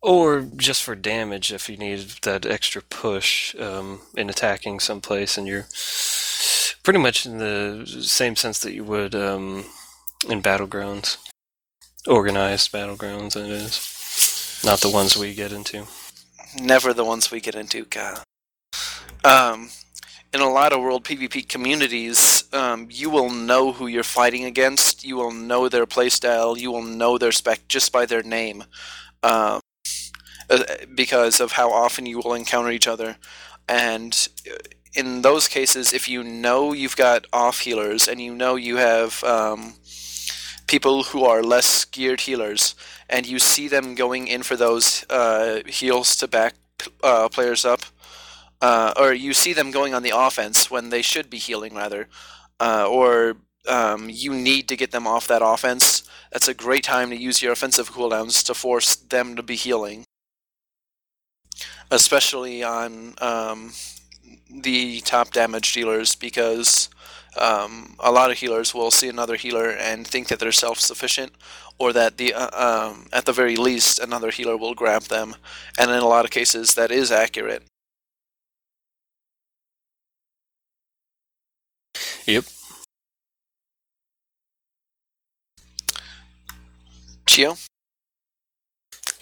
or 0.00 0.42
just 0.56 0.82
for 0.82 0.94
damage 0.94 1.52
if 1.52 1.68
you 1.68 1.76
need 1.76 2.00
that 2.22 2.46
extra 2.46 2.82
push 2.82 3.54
um, 3.56 4.00
in 4.16 4.30
attacking 4.30 4.80
someplace, 4.80 5.38
and 5.38 5.46
you're 5.46 5.66
pretty 6.82 6.98
much 6.98 7.26
in 7.26 7.38
the 7.38 7.84
same 8.02 8.36
sense 8.36 8.58
that 8.60 8.72
you 8.72 8.84
would 8.84 9.14
um, 9.14 9.64
in 10.28 10.42
battlegrounds, 10.42 11.16
organized 12.06 12.72
battlegrounds. 12.72 13.34
That 13.34 13.50
is 13.50 14.60
not 14.64 14.80
the 14.80 14.90
ones 14.90 15.16
we 15.16 15.34
get 15.34 15.52
into. 15.52 15.86
Never 16.56 16.94
the 16.94 17.04
ones 17.04 17.30
we 17.30 17.40
get 17.40 17.54
into. 17.54 17.86
Um, 19.24 19.70
in 20.32 20.40
a 20.40 20.48
lot 20.48 20.72
of 20.72 20.80
world 20.80 21.04
PvP 21.04 21.48
communities, 21.48 22.44
um, 22.52 22.88
you 22.90 23.10
will 23.10 23.30
know 23.30 23.72
who 23.72 23.86
you're 23.86 24.02
fighting 24.02 24.44
against. 24.44 25.04
You 25.04 25.16
will 25.16 25.32
know 25.32 25.68
their 25.68 25.86
playstyle. 25.86 26.56
You 26.56 26.70
will 26.70 26.82
know 26.82 27.18
their 27.18 27.32
spec 27.32 27.68
just 27.68 27.92
by 27.92 28.06
their 28.06 28.22
name, 28.22 28.64
um, 29.22 29.60
uh, 30.50 30.64
because 30.94 31.40
of 31.40 31.52
how 31.52 31.70
often 31.70 32.06
you 32.06 32.18
will 32.18 32.34
encounter 32.34 32.70
each 32.70 32.86
other. 32.86 33.16
And 33.68 34.28
uh, 34.50 34.56
in 34.94 35.22
those 35.22 35.48
cases, 35.48 35.92
if 35.92 36.08
you 36.08 36.22
know 36.22 36.72
you've 36.72 36.96
got 36.96 37.26
off 37.32 37.60
healers 37.60 38.08
and 38.08 38.20
you 38.20 38.34
know 38.34 38.56
you 38.56 38.76
have 38.76 39.22
um, 39.24 39.74
people 40.66 41.04
who 41.04 41.24
are 41.24 41.42
less 41.42 41.84
geared 41.84 42.22
healers, 42.22 42.74
and 43.08 43.26
you 43.26 43.38
see 43.38 43.68
them 43.68 43.94
going 43.94 44.28
in 44.28 44.42
for 44.42 44.56
those 44.56 45.04
uh, 45.10 45.60
heals 45.66 46.16
to 46.16 46.28
back 46.28 46.54
uh, 47.02 47.28
players 47.28 47.64
up, 47.64 47.82
uh, 48.60 48.92
or 48.98 49.12
you 49.12 49.32
see 49.32 49.52
them 49.52 49.70
going 49.70 49.94
on 49.94 50.02
the 50.02 50.12
offense 50.14 50.70
when 50.70 50.90
they 50.90 51.02
should 51.02 51.30
be 51.30 51.38
healing 51.38 51.74
rather, 51.74 52.08
uh, 52.60 52.86
or 52.88 53.36
um, 53.68 54.08
you 54.10 54.32
need 54.34 54.68
to 54.68 54.76
get 54.76 54.90
them 54.90 55.06
off 55.06 55.26
that 55.28 55.42
offense. 55.44 56.02
That's 56.32 56.48
a 56.48 56.54
great 56.54 56.84
time 56.84 57.10
to 57.10 57.16
use 57.16 57.42
your 57.42 57.52
offensive 57.52 57.92
cooldowns 57.92 58.44
to 58.46 58.54
force 58.54 58.96
them 58.96 59.36
to 59.36 59.42
be 59.42 59.56
healing, 59.56 60.04
especially 61.90 62.62
on 62.62 63.14
um, 63.18 63.72
the 64.50 65.00
top 65.00 65.32
damage 65.32 65.72
dealers 65.72 66.14
because 66.14 66.88
um, 67.42 67.96
a 68.00 68.10
lot 68.12 68.30
of 68.30 68.38
healers 68.38 68.74
will 68.74 68.90
see 68.90 69.08
another 69.08 69.36
healer 69.36 69.70
and 69.70 70.06
think 70.06 70.28
that 70.28 70.38
they're 70.38 70.52
self-sufficient 70.52 71.32
or 71.78 71.92
that 71.92 72.16
the 72.16 72.34
uh, 72.34 72.50
um, 72.90 73.06
at 73.12 73.24
the 73.24 73.32
very 73.32 73.56
least 73.56 73.98
another 74.00 74.30
healer 74.30 74.56
will 74.56 74.74
grab 74.74 75.02
them 75.04 75.36
and 75.78 75.90
in 75.90 75.98
a 75.98 76.06
lot 76.06 76.24
of 76.24 76.30
cases 76.30 76.74
that 76.74 76.90
is 76.90 77.10
accurate 77.12 77.62
Yep. 82.26 82.44
Chio? 87.26 87.56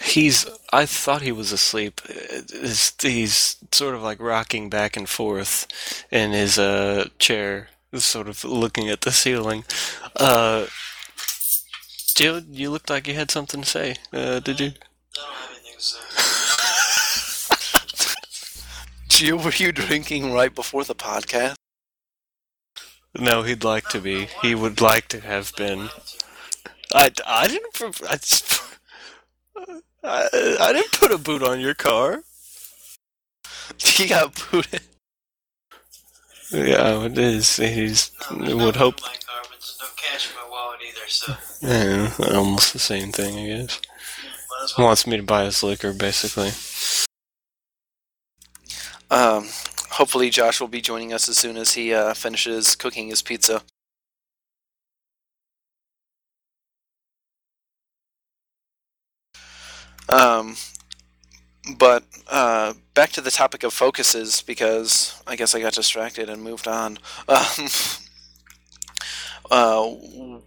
He's. 0.00 0.46
I 0.73 0.87
thought 0.87 1.23
he 1.23 1.32
was 1.32 1.52
asleep. 1.52 2.00
He's, 2.06 2.92
he's 3.00 3.56
sort 3.73 3.94
of 3.94 4.02
like 4.02 4.20
rocking 4.20 4.68
back 4.70 4.96
and 4.96 5.08
forth 5.08 5.66
in 6.11 6.32
his 6.32 6.58
uh, 6.58 7.08
chair, 7.18 7.68
sort 7.95 8.28
of 8.28 8.45
looking 8.45 8.88
at 8.88 9.02
the 9.02 9.12
ceiling. 9.12 9.64
Uh, 10.16 10.66
Jill, 12.14 12.40
you 12.40 12.71
looked 12.71 12.90
like 12.90 13.07
you 13.07 13.14
had 13.14 13.31
something 13.31 13.62
to 13.62 13.69
say. 13.69 13.97
Uh, 14.12 14.40
did 14.40 14.61
you? 14.61 14.66
I 14.69 14.71
don't 15.14 15.35
have 15.35 15.50
anything 15.50 15.75
to 15.76 15.83
say. 15.83 16.26
Chio, 19.09 19.37
were 19.37 19.52
you 19.52 19.73
drinking 19.73 20.33
right 20.33 20.55
before 20.55 20.85
the 20.85 20.95
podcast? 20.95 21.55
No, 23.19 23.43
he'd 23.43 23.64
like 23.64 23.88
to 23.90 24.00
be. 24.00 24.28
He 24.43 24.55
would 24.55 24.81
like 24.81 25.09
to 25.09 25.21
have 25.21 25.55
been. 25.57 25.88
I, 26.93 27.11
I 27.26 27.49
didn't. 27.49 28.00
I, 28.09 28.19
I, 30.05 30.57
I 30.61 30.73
didn't 30.73 30.93
put 30.93 31.11
a 31.12 31.19
boot 31.19 31.43
on 31.43 31.61
your 31.61 31.75
car. 31.75 32.23
He 33.78 34.07
got 34.07 34.35
booted. 34.50 34.83
Yeah, 36.50 37.04
it 37.04 37.18
is. 37.18 37.56
He's. 37.56 38.12
No, 38.30 38.50
I 38.50 38.54
would 38.54 38.76
nothing 38.76 38.78
hope. 38.78 38.98
in 38.98 39.02
my 39.02 39.14
car, 39.26 39.42
but 39.50 39.74
no 39.80 39.86
cash 39.96 40.30
in 40.30 40.36
my 40.36 40.48
wallet 40.50 40.80
either, 40.88 41.08
so 41.08 41.34
Yeah, 41.60 42.36
almost 42.36 42.72
the 42.72 42.78
same 42.78 43.12
thing, 43.12 43.38
I 43.38 43.46
guess. 43.62 43.80
might 44.50 44.64
as 44.64 44.72
He 44.72 44.82
well. 44.82 44.88
wants 44.88 45.06
me 45.06 45.16
to 45.16 45.22
buy 45.22 45.44
his 45.44 45.62
liquor, 45.62 45.92
basically. 45.92 46.50
Um, 49.10 49.48
hopefully, 49.90 50.30
Josh 50.30 50.60
will 50.60 50.68
be 50.68 50.80
joining 50.80 51.12
us 51.12 51.28
as 51.28 51.38
soon 51.38 51.56
as 51.56 51.72
he 51.74 51.92
uh, 51.94 52.14
finishes 52.14 52.74
cooking 52.74 53.08
his 53.08 53.22
pizza. 53.22 53.62
Um, 60.08 60.56
but 61.78 62.04
uh, 62.28 62.75
back 62.94 63.11
to 63.12 63.20
the 63.20 63.30
topic 63.30 63.62
of 63.62 63.73
focuses 63.73 64.42
because 64.42 65.20
I 65.26 65.37
guess 65.37 65.54
I 65.54 65.61
got 65.61 65.75
distracted 65.75 66.28
and 66.28 66.42
moved 66.42 66.68
on. 66.68 66.99
Um, 67.28 67.68
uh, 69.49 69.85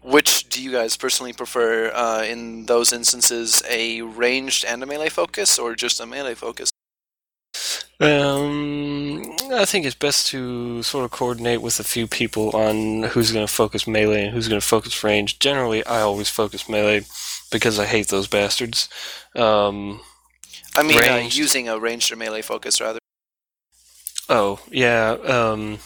which 0.04 0.50
do 0.50 0.62
you 0.62 0.72
guys 0.72 0.98
personally 0.98 1.32
prefer 1.32 1.90
uh, 1.94 2.24
in 2.24 2.66
those 2.66 2.92
instances? 2.92 3.64
A 3.70 4.02
ranged 4.02 4.66
and 4.66 4.84
a 4.84 4.86
melee 4.86 5.10
focus, 5.10 5.58
or 5.58 5.76
just 5.76 6.02
a 6.02 6.06
melee 6.06 6.36
focus? 6.36 6.70
Um, 8.02 9.36
I 9.52 9.66
think 9.66 9.86
it's 9.86 9.96
best 9.96 10.28
to 10.28 10.84
sort 10.84 11.06
of 11.06 11.12
coordinate 11.12 11.62
with 11.62 11.80
a 11.80 11.84
few 11.84 12.08
people 12.08 12.50
on 12.52 13.04
who's 13.04 13.32
going 13.32 13.46
to 13.46 13.52
focus 13.52 13.88
melee 13.88 14.26
and 14.26 14.34
who's 14.34 14.48
going 14.48 14.62
to 14.62 14.68
focus 14.68 15.04
range. 15.04 15.40
Generally, 15.40 15.86
I 15.86 16.02
always 16.02 16.30
focus 16.30 16.70
melee 16.70 17.06
because 17.52 17.78
I 17.80 17.86
hate 17.86 18.08
those 18.08 18.28
bastards. 18.28 18.88
Um, 19.36 20.02
I 20.76 20.84
mean, 20.84 21.04
uh, 21.04 21.28
using 21.30 21.68
a 21.68 21.80
ranged 21.80 22.12
or 22.12 22.16
melee 22.16 22.42
focus 22.42 22.80
rather. 22.80 23.00
oh, 24.30 24.60
yeah. 24.72 25.18
Um, 25.24 25.80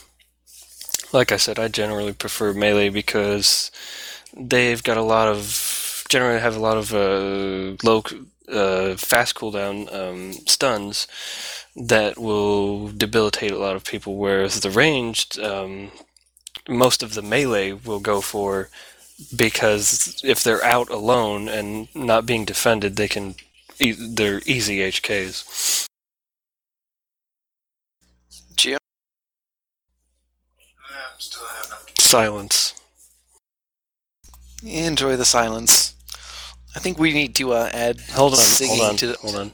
like 1.11 1.31
I 1.31 1.37
said, 1.37 1.59
I 1.59 1.67
generally 1.67 2.13
prefer 2.13 2.53
melee 2.53 2.89
because 2.89 3.71
they've 4.35 4.81
got 4.83 4.97
a 4.97 5.01
lot 5.01 5.27
of 5.27 6.05
generally 6.09 6.39
have 6.39 6.55
a 6.55 6.59
lot 6.59 6.77
of 6.77 6.93
uh, 6.93 7.75
low, 7.83 8.03
uh, 8.51 8.95
fast 8.95 9.35
cooldown 9.35 9.91
um, 9.93 10.33
stuns 10.45 11.07
that 11.75 12.19
will 12.19 12.89
debilitate 12.89 13.51
a 13.51 13.57
lot 13.57 13.75
of 13.75 13.83
people. 13.83 14.17
Whereas 14.17 14.59
the 14.59 14.69
ranged, 14.69 15.39
um, 15.39 15.91
most 16.67 17.01
of 17.03 17.13
the 17.13 17.21
melee 17.21 17.71
will 17.71 17.99
go 17.99 18.21
for 18.21 18.69
because 19.35 20.21
if 20.23 20.43
they're 20.43 20.63
out 20.63 20.89
alone 20.89 21.47
and 21.47 21.87
not 21.95 22.25
being 22.25 22.45
defended, 22.45 22.95
they 22.95 23.07
can 23.07 23.35
e- 23.79 23.91
they're 24.15 24.41
easy 24.45 24.77
HKs. 24.79 25.85
Gio? 28.55 28.77
I'm 30.89 31.19
still 31.19 31.43
having. 31.45 31.77
Silence. 31.99 32.73
Enjoy 34.63 35.15
the 35.17 35.25
silence. 35.25 35.93
I 36.75 36.79
think 36.79 36.97
we 36.97 37.13
need 37.13 37.35
to 37.35 37.53
uh, 37.53 37.69
add 37.73 37.99
Hold 38.13 38.33
on, 38.33 38.39
singing 38.39 38.77
hold 38.77 38.89
on, 38.91 38.97
to 38.97 39.07
the. 39.07 39.17
hold 39.17 39.35
on. 39.35 39.51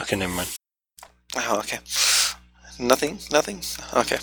Okay, 0.00 0.16
never 0.16 0.32
mind. 0.32 0.48
Oh, 1.36 1.58
okay. 1.58 1.78
Nothing. 2.78 3.18
Nothing. 3.30 3.60
Okay. 3.94 4.18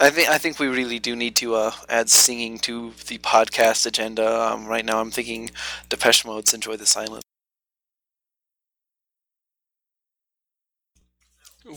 I 0.00 0.10
think 0.10 0.28
I 0.28 0.38
think 0.38 0.58
we 0.58 0.66
really 0.66 0.98
do 0.98 1.14
need 1.14 1.36
to 1.36 1.54
uh, 1.54 1.72
add 1.88 2.10
singing 2.10 2.58
to 2.60 2.92
the 3.06 3.18
podcast 3.18 3.86
agenda. 3.86 4.26
Um, 4.52 4.66
right 4.66 4.84
now, 4.84 5.00
I'm 5.00 5.10
thinking 5.10 5.50
Depeche 5.88 6.24
Mode's 6.24 6.52
"Enjoy 6.54 6.76
the 6.76 6.86
Silence." 6.86 7.22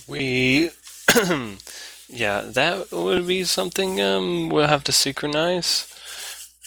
We, 0.08 0.70
yeah, 2.10 2.42
that 2.42 2.88
would 2.92 3.28
be 3.28 3.44
something 3.44 4.00
um, 4.02 4.50
we'll 4.50 4.68
have 4.68 4.84
to 4.86 4.92
synchronize 4.92 5.88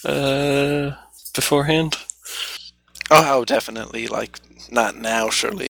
uh, 0.05 0.93
beforehand. 1.35 1.97
Oh, 3.11 3.38
oh, 3.41 3.45
definitely. 3.45 4.07
Like 4.07 4.38
not 4.71 4.97
now, 4.97 5.31
surely. 5.31 5.67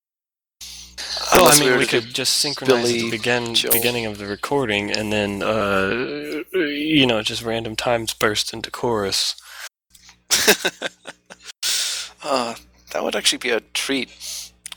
Well, 1.34 1.46
I 1.46 1.58
mean, 1.60 1.70
were 1.72 1.78
we 1.78 1.86
could 1.86 2.14
just 2.14 2.34
synchronize 2.36 2.76
at 2.78 2.82
Billy 2.86 3.00
the 3.02 3.10
begin, 3.10 3.54
Joel. 3.54 3.72
beginning 3.72 4.06
of 4.06 4.18
the 4.18 4.26
recording, 4.26 4.90
and 4.90 5.12
then 5.12 5.42
uh, 5.42 6.42
you 6.52 7.06
know, 7.06 7.22
just 7.22 7.42
random 7.42 7.76
times 7.76 8.14
burst 8.14 8.52
into 8.52 8.70
chorus. 8.70 9.34
uh, 12.22 12.54
that 12.92 13.02
would 13.02 13.16
actually 13.16 13.38
be 13.38 13.50
a 13.50 13.60
treat. 13.60 14.10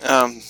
Um, 0.03 0.41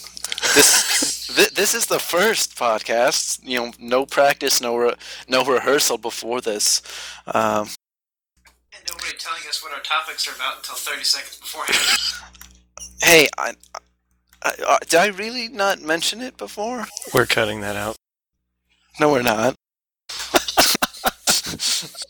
this 0.55 1.27
th- 1.35 1.51
this 1.51 1.73
is 1.73 1.85
the 1.87 1.99
first 1.99 2.55
podcast. 2.57 3.39
You 3.43 3.57
know, 3.59 3.71
no 3.79 4.05
practice, 4.05 4.61
no 4.61 4.75
re- 4.77 4.95
no 5.27 5.43
rehearsal 5.43 5.97
before 5.97 6.41
this. 6.41 6.81
Um, 7.27 7.67
And 8.73 8.83
nobody 8.89 9.17
telling 9.17 9.43
us 9.49 9.61
what 9.63 9.73
our 9.73 9.81
topics 9.81 10.27
are 10.27 10.35
about 10.35 10.57
until 10.57 10.75
30 10.75 11.03
seconds 11.03 11.37
beforehand. 11.37 12.23
hey, 13.01 13.27
I, 13.37 13.53
I, 14.47 14.53
I, 14.65 14.77
did 14.81 14.99
I 14.99 15.07
really 15.07 15.49
not 15.49 15.81
mention 15.81 16.21
it 16.21 16.37
before? 16.37 16.85
We're 17.13 17.25
cutting 17.25 17.59
that 17.61 17.75
out. 17.75 17.97
No, 18.99 19.11
we're 19.11 19.21
not. 19.21 19.55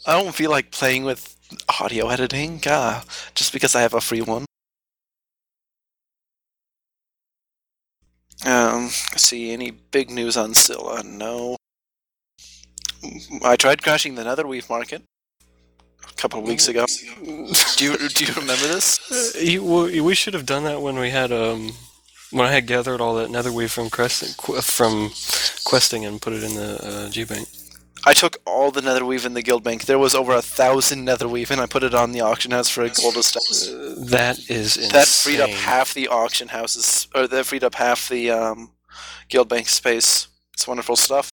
I 0.05 0.13
don't 0.13 0.35
feel 0.35 0.51
like 0.51 0.71
playing 0.71 1.03
with 1.03 1.35
audio 1.79 2.09
editing. 2.09 2.59
God, 2.59 3.03
just 3.33 3.51
because 3.53 3.75
I 3.75 3.81
have 3.81 3.93
a 3.93 4.01
free 4.01 4.21
one. 4.21 4.45
Um, 8.45 8.89
see, 8.89 9.51
any 9.51 9.71
big 9.71 10.11
news 10.11 10.37
on 10.37 10.53
Scylla? 10.53 11.03
No. 11.03 11.57
I 13.43 13.55
tried 13.55 13.81
crashing 13.81 14.13
the 14.15 14.23
Netherweave 14.23 14.69
market 14.69 15.01
a 16.07 16.13
couple 16.13 16.39
of 16.39 16.47
weeks 16.47 16.67
ago. 16.67 16.85
Do 17.77 17.85
you 17.85 17.97
do 18.09 18.25
you 18.25 18.33
remember 18.33 18.67
this? 18.67 18.99
Uh, 19.11 19.39
you, 19.39 19.63
we 19.63 20.01
we 20.01 20.15
should 20.15 20.33
have 20.33 20.45
done 20.45 20.63
that 20.65 20.81
when 20.81 20.97
we 20.97 21.09
had 21.09 21.31
um 21.31 21.73
when 22.31 22.45
I 22.45 22.51
had 22.51 22.67
gathered 22.67 23.01
all 23.01 23.15
that 23.15 23.29
netherweave 23.29 23.71
from 23.71 23.89
questing 23.89 24.29
from 24.61 25.11
questing 25.63 26.05
and 26.05 26.21
put 26.21 26.33
it 26.33 26.43
in 26.43 26.55
the 26.55 26.79
uh, 26.83 27.09
G 27.09 27.23
bank. 27.23 27.47
I 28.05 28.13
took 28.13 28.37
all 28.45 28.71
the 28.71 28.81
Netherweave 28.81 29.25
in 29.25 29.33
the 29.33 29.41
guild 29.41 29.63
bank. 29.63 29.85
There 29.85 29.99
was 29.99 30.15
over 30.15 30.33
a 30.33 30.41
thousand 30.41 31.05
Netherweave, 31.05 31.51
and 31.51 31.59
I 31.59 31.65
put 31.65 31.83
it 31.83 31.93
on 31.93 32.11
the 32.11 32.21
auction 32.21 32.51
house 32.51 32.69
for 32.69 32.83
a 32.83 32.89
gold 32.89 33.17
a 33.17 33.23
stack. 33.23 33.41
That 33.97 34.37
is 34.49 34.77
insane. 34.77 34.91
That 34.93 35.07
freed 35.07 35.39
up 35.41 35.49
half 35.49 35.93
the 35.93 36.07
auction 36.07 36.47
houses, 36.47 37.07
or 37.13 37.27
that 37.27 37.45
freed 37.45 37.63
up 37.63 37.75
half 37.75 38.07
the 38.07 38.31
um, 38.31 38.71
guild 39.29 39.49
bank 39.49 39.67
space. 39.67 40.27
It's 40.53 40.67
wonderful 40.67 40.95
stuff. 40.95 41.29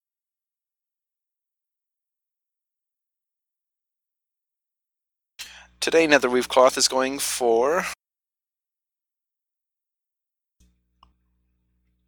Today, 5.80 6.09
Netherweave 6.09 6.48
cloth 6.48 6.78
is 6.78 6.88
going 6.88 7.18
for 7.18 7.85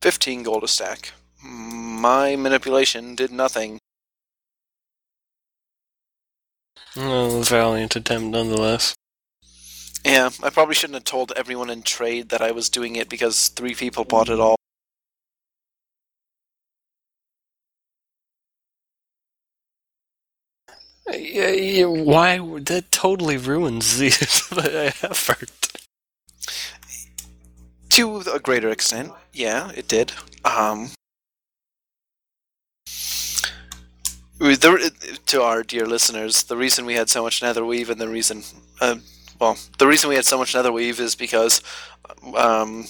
fifteen 0.02 0.42
gold 0.42 0.64
a 0.64 0.68
stack. 0.68 1.12
My 1.42 2.36
manipulation 2.36 3.14
did 3.14 3.30
nothing. 3.32 3.78
Oh, 6.96 7.42
valiant 7.44 7.96
attempt 7.96 8.28
nonetheless. 8.30 8.94
Yeah, 10.04 10.30
I 10.42 10.50
probably 10.50 10.74
shouldn't 10.74 10.94
have 10.94 11.04
told 11.04 11.32
everyone 11.36 11.68
in 11.68 11.82
trade 11.82 12.28
that 12.30 12.40
I 12.40 12.52
was 12.52 12.70
doing 12.70 12.96
it 12.96 13.08
because 13.08 13.48
three 13.48 13.74
people 13.74 14.04
bought 14.04 14.28
it 14.28 14.40
all. 14.40 14.56
Why 21.06 22.38
that 22.38 22.86
totally 22.90 23.36
ruins 23.36 23.98
the 23.98 24.08
effort? 25.02 25.75
To 27.96 28.18
a 28.30 28.38
greater 28.38 28.68
extent, 28.68 29.10
yeah, 29.32 29.70
it 29.74 29.88
did. 29.88 30.12
Um, 30.44 30.90
the, 34.38 34.92
to 35.24 35.42
our 35.42 35.62
dear 35.62 35.86
listeners, 35.86 36.42
the 36.42 36.58
reason 36.58 36.84
we 36.84 36.92
had 36.92 37.08
so 37.08 37.22
much 37.22 37.40
netherweave 37.40 37.88
and 37.88 37.98
the 37.98 38.10
reason, 38.10 38.42
uh, 38.82 38.96
well, 39.40 39.56
the 39.78 39.86
reason 39.86 40.10
we 40.10 40.16
had 40.16 40.26
so 40.26 40.36
much 40.36 40.52
netherweave 40.52 41.00
is 41.00 41.14
because 41.14 41.62
um, 42.34 42.84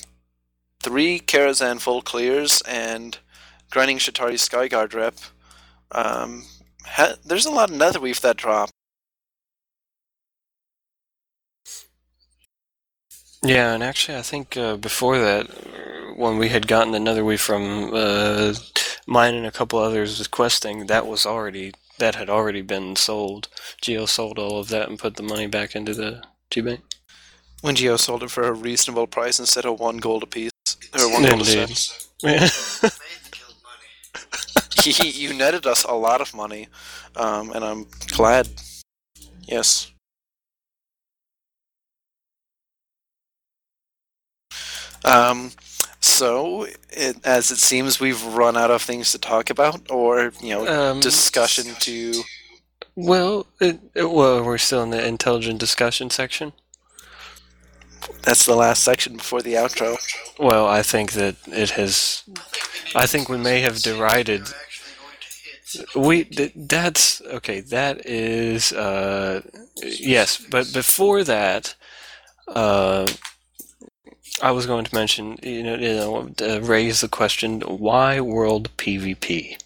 three 0.81 1.21
Karazhan 1.21 1.81
full 1.81 2.03
clears 2.03 2.61
and 2.63 3.19
grinding 3.71 3.99
Sha'tari 3.99 4.35
Skyguard 4.35 4.93
rep. 4.93 5.15
Um, 5.93 6.47
ha- 6.85 7.15
there's 7.25 7.47
a 7.47 7.53
lot 7.53 7.71
of 7.71 7.77
netherweave 7.77 8.23
that 8.23 8.39
drop. 8.39 8.71
Yeah, 13.47 13.73
and 13.75 13.83
actually, 13.83 14.19
I 14.19 14.23
think 14.23 14.57
uh, 14.57 14.77
before 14.77 15.19
that, 15.19 15.47
when 16.17 16.39
we 16.39 16.49
had 16.49 16.67
gotten 16.67 16.95
another 16.95 17.25
way 17.25 17.37
from 17.37 17.91
uh, 17.95 18.55
mine 19.07 19.35
and 19.35 19.47
a 19.47 19.51
couple 19.53 19.79
others 19.79 20.19
with 20.19 20.31
questing, 20.31 20.87
that 20.87 21.07
was 21.07 21.27
already 21.27 21.73
that 21.99 22.15
had 22.15 22.29
already 22.29 22.63
been 22.63 22.97
sold. 22.97 23.49
Geo 23.81 24.07
sold 24.07 24.39
all 24.39 24.59
of 24.59 24.69
that 24.69 24.89
and 24.89 24.99
put 24.99 25.17
the 25.17 25.23
money 25.23 25.47
back 25.47 25.75
into 25.75 25.95
the 25.95 26.23
G 26.51 26.61
bank. 26.61 26.81
When 27.63 27.75
Geo 27.75 27.97
sold 27.97 28.23
it 28.23 28.31
for 28.31 28.45
a 28.45 28.53
reasonable 28.53 29.07
price 29.07 29.39
instead 29.39 29.65
of 29.65 29.81
one 29.81 29.97
gold 29.99 30.23
apiece. 30.23 30.51
Or 30.99 31.11
one 31.11 31.23
gold 31.23 31.47
a 31.49 31.61
Indeed. 31.63 31.77
set. 31.77 32.07
Yeah. 32.23 32.31
Made 32.83 33.23
the 33.25 33.31
guild 33.33 33.55
money. 33.65 34.93
he, 34.93 35.11
you 35.11 35.35
netted 35.35 35.67
us 35.67 35.85
a 35.85 35.95
lot 35.95 36.21
of 36.21 36.35
money, 36.35 36.69
um, 37.17 37.53
and 37.53 37.65
I'm 37.65 37.87
glad. 38.09 38.49
Yes. 39.47 39.91
Um, 45.07 45.51
So, 46.01 46.67
it, 46.91 47.17
as 47.25 47.51
it 47.51 47.57
seems, 47.59 47.99
we've 48.01 48.23
run 48.23 48.57
out 48.57 48.71
of 48.71 48.83
things 48.83 49.11
to 49.13 49.19
talk 49.19 49.51
about, 49.51 49.91
or 49.91 50.33
you 50.41 50.51
know, 50.55 50.67
Um, 50.69 51.01
discussion 51.01 51.75
to. 51.81 52.23
Well, 52.95 53.47
it, 53.61 53.81
it- 53.95 54.11
well, 54.11 54.43
we're 54.45 54.59
still 54.59 54.83
in 54.83 54.91
the 54.91 55.05
intelligent 55.07 55.59
discussion 55.59 56.11
section. 56.11 56.53
That's 58.23 58.45
the 58.47 58.55
last 58.55 58.83
section 58.85 59.17
before 59.17 59.43
the 59.43 59.55
outro. 59.55 59.97
Well, 60.39 60.67
I 60.67 60.83
think 60.83 61.13
that 61.13 61.37
it 61.47 61.71
has. 61.71 62.23
I 62.95 63.07
think 63.07 63.29
we 63.29 63.37
may 63.39 63.61
have 63.61 63.83
derided. 63.83 64.47
They're 64.47 64.63
actually 64.67 64.95
going 65.01 65.19
to 65.21 65.79
hit. 65.79 66.07
We 66.07 66.25
th- 66.25 66.53
that's 66.57 67.21
okay. 67.23 67.61
That 67.61 68.07
is 68.07 68.73
uh, 68.73 69.41
yes, 69.83 70.37
but 70.51 70.73
before 70.73 71.25
that, 71.25 71.75
uh, 72.49 73.07
I 74.43 74.51
was 74.51 74.67
going 74.67 74.85
to 74.85 74.95
mention 74.95 75.39
you 75.43 75.63
know, 75.63 75.75
you 75.77 75.95
know 75.95 76.31
uh, 76.43 76.61
raise 76.61 77.01
the 77.01 77.09
question 77.09 77.61
why 77.63 78.21
world 78.21 78.71
PvP. 78.77 79.57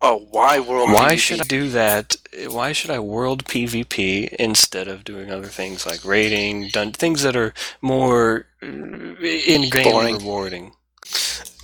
Oh, 0.00 0.26
why 0.30 0.60
world? 0.60 0.92
Why 0.92 1.14
PvP? 1.14 1.18
should 1.18 1.40
I 1.40 1.44
do 1.44 1.68
that? 1.70 2.16
Why 2.48 2.72
should 2.72 2.90
I 2.90 3.00
world 3.00 3.44
PvP 3.44 4.28
instead 4.34 4.86
of 4.86 5.04
doing 5.04 5.30
other 5.30 5.48
things 5.48 5.84
like 5.84 6.04
raiding, 6.04 6.68
done 6.68 6.92
things 6.92 7.22
that 7.22 7.36
are 7.36 7.52
more 7.82 8.46
in 8.62 9.68
game 9.70 9.92
Boring. 9.92 10.18
rewarding? 10.18 10.72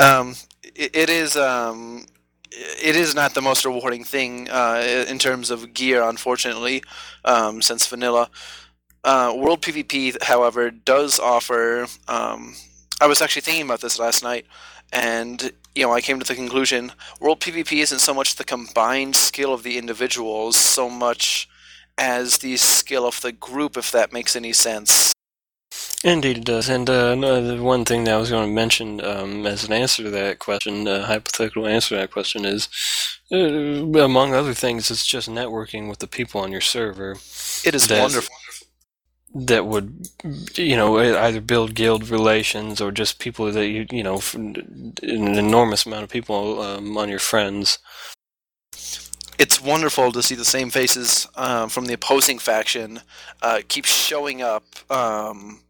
Um, 0.00 0.34
it, 0.62 0.94
it 0.94 1.10
is. 1.10 1.36
Um, 1.36 2.06
it 2.50 2.96
is 2.96 3.14
not 3.14 3.34
the 3.34 3.42
most 3.42 3.64
rewarding 3.64 4.04
thing 4.04 4.48
uh, 4.50 5.04
in 5.08 5.18
terms 5.18 5.50
of 5.50 5.74
gear, 5.74 6.02
unfortunately, 6.02 6.82
um, 7.24 7.62
since 7.62 7.86
vanilla. 7.86 8.30
Uh, 9.04 9.34
World 9.36 9.60
PvP, 9.60 10.22
however, 10.22 10.70
does 10.70 11.20
offer. 11.20 11.86
Um, 12.08 12.54
I 13.00 13.06
was 13.06 13.20
actually 13.20 13.42
thinking 13.42 13.66
about 13.66 13.82
this 13.82 13.98
last 13.98 14.22
night, 14.22 14.46
and 14.92 15.52
you 15.74 15.82
know, 15.82 15.92
I 15.92 16.00
came 16.00 16.18
to 16.18 16.26
the 16.26 16.34
conclusion: 16.34 16.92
World 17.20 17.40
PvP 17.40 17.82
isn't 17.82 17.98
so 17.98 18.14
much 18.14 18.36
the 18.36 18.44
combined 18.44 19.14
skill 19.14 19.52
of 19.52 19.62
the 19.62 19.76
individuals, 19.76 20.56
so 20.56 20.88
much 20.88 21.48
as 21.98 22.38
the 22.38 22.56
skill 22.56 23.06
of 23.06 23.20
the 23.20 23.32
group, 23.32 23.76
if 23.76 23.92
that 23.92 24.12
makes 24.12 24.34
any 24.34 24.52
sense. 24.52 25.12
Indeed, 26.02 26.38
it 26.38 26.44
does. 26.44 26.68
And 26.68 26.88
uh, 26.88 27.14
no, 27.14 27.46
the 27.46 27.62
one 27.62 27.84
thing 27.84 28.04
that 28.04 28.14
I 28.14 28.18
was 28.18 28.30
going 28.30 28.48
to 28.48 28.54
mention 28.54 29.02
um, 29.04 29.46
as 29.46 29.64
an 29.64 29.72
answer 29.72 30.02
to 30.02 30.10
that 30.10 30.38
question, 30.38 30.86
uh, 30.86 31.06
hypothetical 31.06 31.66
answer 31.66 31.90
to 31.90 32.00
that 32.00 32.10
question, 32.10 32.44
is 32.44 32.68
uh, 33.32 33.36
among 33.36 34.34
other 34.34 34.54
things, 34.54 34.90
it's 34.90 35.06
just 35.06 35.30
networking 35.30 35.88
with 35.88 36.00
the 36.00 36.06
people 36.06 36.40
on 36.40 36.52
your 36.52 36.60
server 36.60 37.12
It 37.64 37.74
is 37.74 37.88
wonderful. 37.90 38.34
That 39.34 39.66
would, 39.66 40.08
you 40.54 40.76
know, 40.76 40.98
either 40.98 41.40
build 41.40 41.74
guild 41.74 42.08
relations 42.08 42.80
or 42.80 42.92
just 42.92 43.18
people 43.18 43.50
that 43.50 43.66
you, 43.66 43.86
you 43.90 44.02
know, 44.02 44.20
an 44.34 44.94
enormous 45.02 45.86
amount 45.86 46.04
of 46.04 46.10
people 46.10 46.62
um, 46.62 46.96
on 46.96 47.08
your 47.08 47.18
friends. 47.18 47.78
it's 49.38 49.60
wonderful 49.60 50.12
to 50.12 50.22
see 50.22 50.34
the 50.34 50.44
same 50.44 50.70
faces 50.70 51.26
um, 51.34 51.68
from 51.68 51.86
the 51.86 51.94
opposing 51.94 52.38
faction 52.38 53.00
uh, 53.42 53.60
keep 53.68 53.84
showing 53.84 54.42
up. 54.42 54.64
Um, 54.90 55.60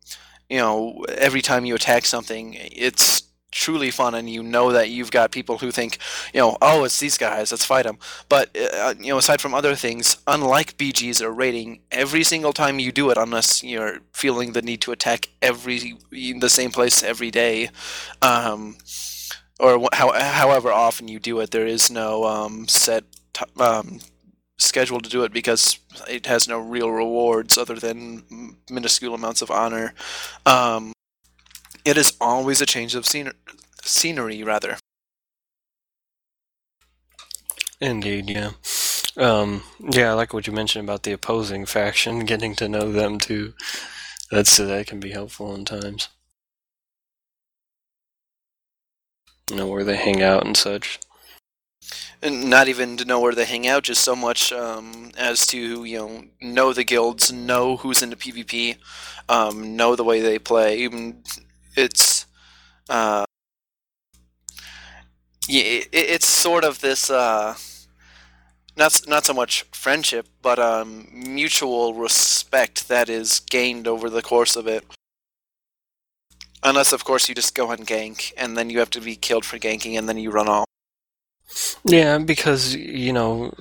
you 0.51 0.59
know, 0.59 1.05
every 1.17 1.41
time 1.41 1.65
you 1.65 1.75
attack 1.75 2.05
something, 2.05 2.55
it's 2.55 3.23
truly 3.55 3.91
fun, 3.91 4.15
and 4.15 4.29
you 4.29 4.43
know 4.43 4.73
that 4.73 4.91
you've 4.91 5.11
got 5.11 5.31
people 5.31 5.59
who 5.59 5.71
think, 5.71 5.99
you 6.35 6.41
know, 6.41 6.59
oh, 6.61 6.85
it's 6.85 6.99
these 6.99 7.17
guys, 7.17 7.53
let's 7.53 7.65
fight 7.65 7.85
them. 7.85 7.99
But 8.29 8.55
uh, 8.57 8.95
you 8.99 9.09
know, 9.09 9.19
aside 9.19 9.41
from 9.41 9.55
other 9.55 9.75
things, 9.75 10.19
unlike 10.27 10.77
BGs 10.77 11.23
or 11.23 11.33
raiding, 11.33 11.81
every 11.91 12.25
single 12.25 12.53
time 12.53 12.79
you 12.79 12.93
do 12.93 13.11
it, 13.11 13.17
unless 13.17 13.63
you're 13.63 14.01
feeling 14.13 14.53
the 14.53 14.63
need 14.63 14.81
to 14.83 14.93
attack 14.93 15.29
every 15.41 15.95
the 16.11 16.51
same 16.51 16.71
place 16.71 17.03
every 17.03 17.31
day. 17.31 17.71
Um, 18.21 18.77
or 19.61 19.89
how, 19.93 20.13
however 20.13 20.73
often 20.73 21.07
you 21.07 21.21
do 21.21 21.39
it, 21.41 21.53
there 21.53 21.67
is 21.67 21.91
no 21.91 22.25
um, 22.25 22.67
set 22.67 23.05
t- 23.33 23.45
um, 23.63 24.01
schedule 24.59 25.01
to 25.01 25.09
do 25.09 25.23
it 25.23 25.33
because 25.33 25.79
it 26.09 26.27
has 26.27 26.49
no 26.49 26.59
real 26.59 26.91
rewards 26.91 27.57
other 27.57 27.77
than 27.77 28.57
minuscule 28.69 29.15
amounts 29.15 29.43
of 29.43 29.51
honor. 29.51 29.95
It 31.85 31.97
is 31.97 32.17
always 32.21 32.61
a 32.61 32.67
change 32.67 32.95
of 32.95 33.05
scen- 33.07 33.33
scenery, 33.83 34.43
rather. 34.43 34.77
Indeed, 37.81 38.31
yeah. 38.31 38.51
Um, 39.17 39.63
yeah, 39.81 40.11
I 40.11 40.15
like 40.15 40.33
what 40.33 40.47
you 40.47 40.53
mentioned 40.53 40.85
about 40.89 41.03
the 41.05 41.13
opposing 41.13 41.67
faction, 41.67 42.25
getting 42.25 42.55
to 42.57 42.69
know 42.69 42.91
them 42.91 43.19
too. 43.19 43.55
That's 44.31 44.57
that 44.57 44.87
can 44.87 45.01
be 45.01 45.11
helpful 45.11 45.55
in 45.55 45.65
times. 45.65 46.09
You 49.51 49.57
know 49.57 49.67
where 49.67 49.85
they 49.85 49.97
hang 49.97 50.23
out 50.23 50.45
and 50.45 50.57
such. 50.57 50.99
And 52.23 52.49
not 52.49 52.69
even 52.69 52.97
to 52.97 53.05
know 53.05 53.21
where 53.21 53.35
they 53.35 53.45
hang 53.45 53.67
out, 53.67 53.85
just 53.85 54.03
so 54.03 54.17
much 54.17 54.53
um, 54.53 55.11
as 55.17 55.47
to 55.49 55.85
you 55.85 55.99
know 55.99 56.25
know 56.41 56.73
the 56.73 56.85
guilds, 56.85 57.31
know 57.33 57.77
who's 57.77 58.03
into 58.03 58.17
PvP, 58.17 58.79
um, 59.29 59.77
know 59.77 59.95
the 59.95 60.05
way 60.05 60.21
they 60.21 60.39
play. 60.39 60.79
Even 60.79 61.23
it's 61.77 62.27
uh, 62.89 63.25
yeah, 65.49 65.63
it, 65.63 65.89
it's 65.93 66.27
sort 66.27 66.65
of 66.65 66.81
this 66.81 67.11
uh, 67.11 67.55
not 68.77 69.01
not 69.07 69.25
so 69.25 69.35
much 69.35 69.63
friendship, 69.73 70.29
but 70.43 70.59
um, 70.59 71.09
mutual 71.13 71.95
respect 71.95 72.89
that 72.89 73.09
is 73.09 73.41
gained 73.41 73.87
over 73.87 74.11
the 74.11 74.23
course 74.23 74.57
of 74.57 74.67
it. 74.67 74.85
Unless, 76.63 76.93
of 76.93 77.05
course, 77.05 77.29
you 77.29 77.35
just 77.35 77.55
go 77.55 77.71
and 77.71 77.87
gank, 77.87 78.33
and 78.39 78.57
then 78.57 78.71
you 78.71 78.79
have 78.79 78.91
to 78.91 79.01
be 79.01 79.17
killed 79.17 79.45
for 79.45 79.59
ganking, 79.59 79.99
and 79.99 80.09
then 80.09 80.17
you 80.17 80.31
run 80.31 80.49
off. 80.49 80.65
Yeah, 81.85 82.19
because 82.19 82.75
you 82.75 83.13
know, 83.13 83.53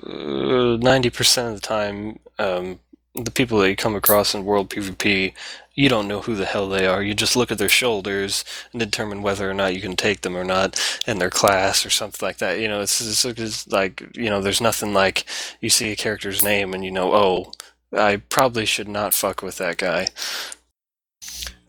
ninety 0.82 1.10
percent 1.10 1.50
of 1.50 1.56
the 1.56 1.68
time, 1.68 2.20
um, 2.40 2.80
the 3.16 3.32
people 3.32 3.60
that 3.60 3.70
you 3.70 3.76
come 3.76 3.96
across 3.96 4.34
in 4.34 4.46
World 4.46 4.70
PvP, 4.70 5.34
you 5.76 5.90
don't 5.90 6.08
know 6.08 6.22
who 6.22 6.36
the 6.36 6.46
hell 6.46 6.68
they 6.68 6.88
are. 6.88 7.02
You 7.04 7.14
just 7.14 7.36
look 7.36 7.52
at 7.52 7.58
their 7.58 7.70
shoulders 7.70 8.44
and 8.72 8.80
determine 8.80 9.22
whether 9.22 9.50
or 9.50 9.54
not 9.54 9.76
you 9.76 9.82
can 9.82 9.96
take 9.96 10.22
them 10.22 10.36
or 10.36 10.44
not, 10.44 10.80
and 11.06 11.20
their 11.20 11.30
class 11.30 11.86
or 11.86 11.90
something 11.90 12.26
like 12.26 12.38
that. 12.38 12.60
You 12.60 12.68
know, 12.68 12.82
it's, 12.82 13.02
it's, 13.02 13.26
it's 13.26 13.68
like 13.68 14.04
you 14.16 14.30
know, 14.30 14.42
there's 14.42 14.62
nothing 14.62 14.94
like 14.94 15.26
you 15.62 15.70
see 15.70 15.92
a 15.92 15.96
character's 15.96 16.44
name 16.44 16.74
and 16.74 16.84
you 16.84 16.92
know, 16.92 17.14
oh, 17.14 17.52
I 17.92 18.18
probably 18.18 18.66
should 18.66 18.88
not 18.88 19.14
fuck 19.14 19.42
with 19.42 19.58
that 19.58 19.78
guy. 19.78 20.08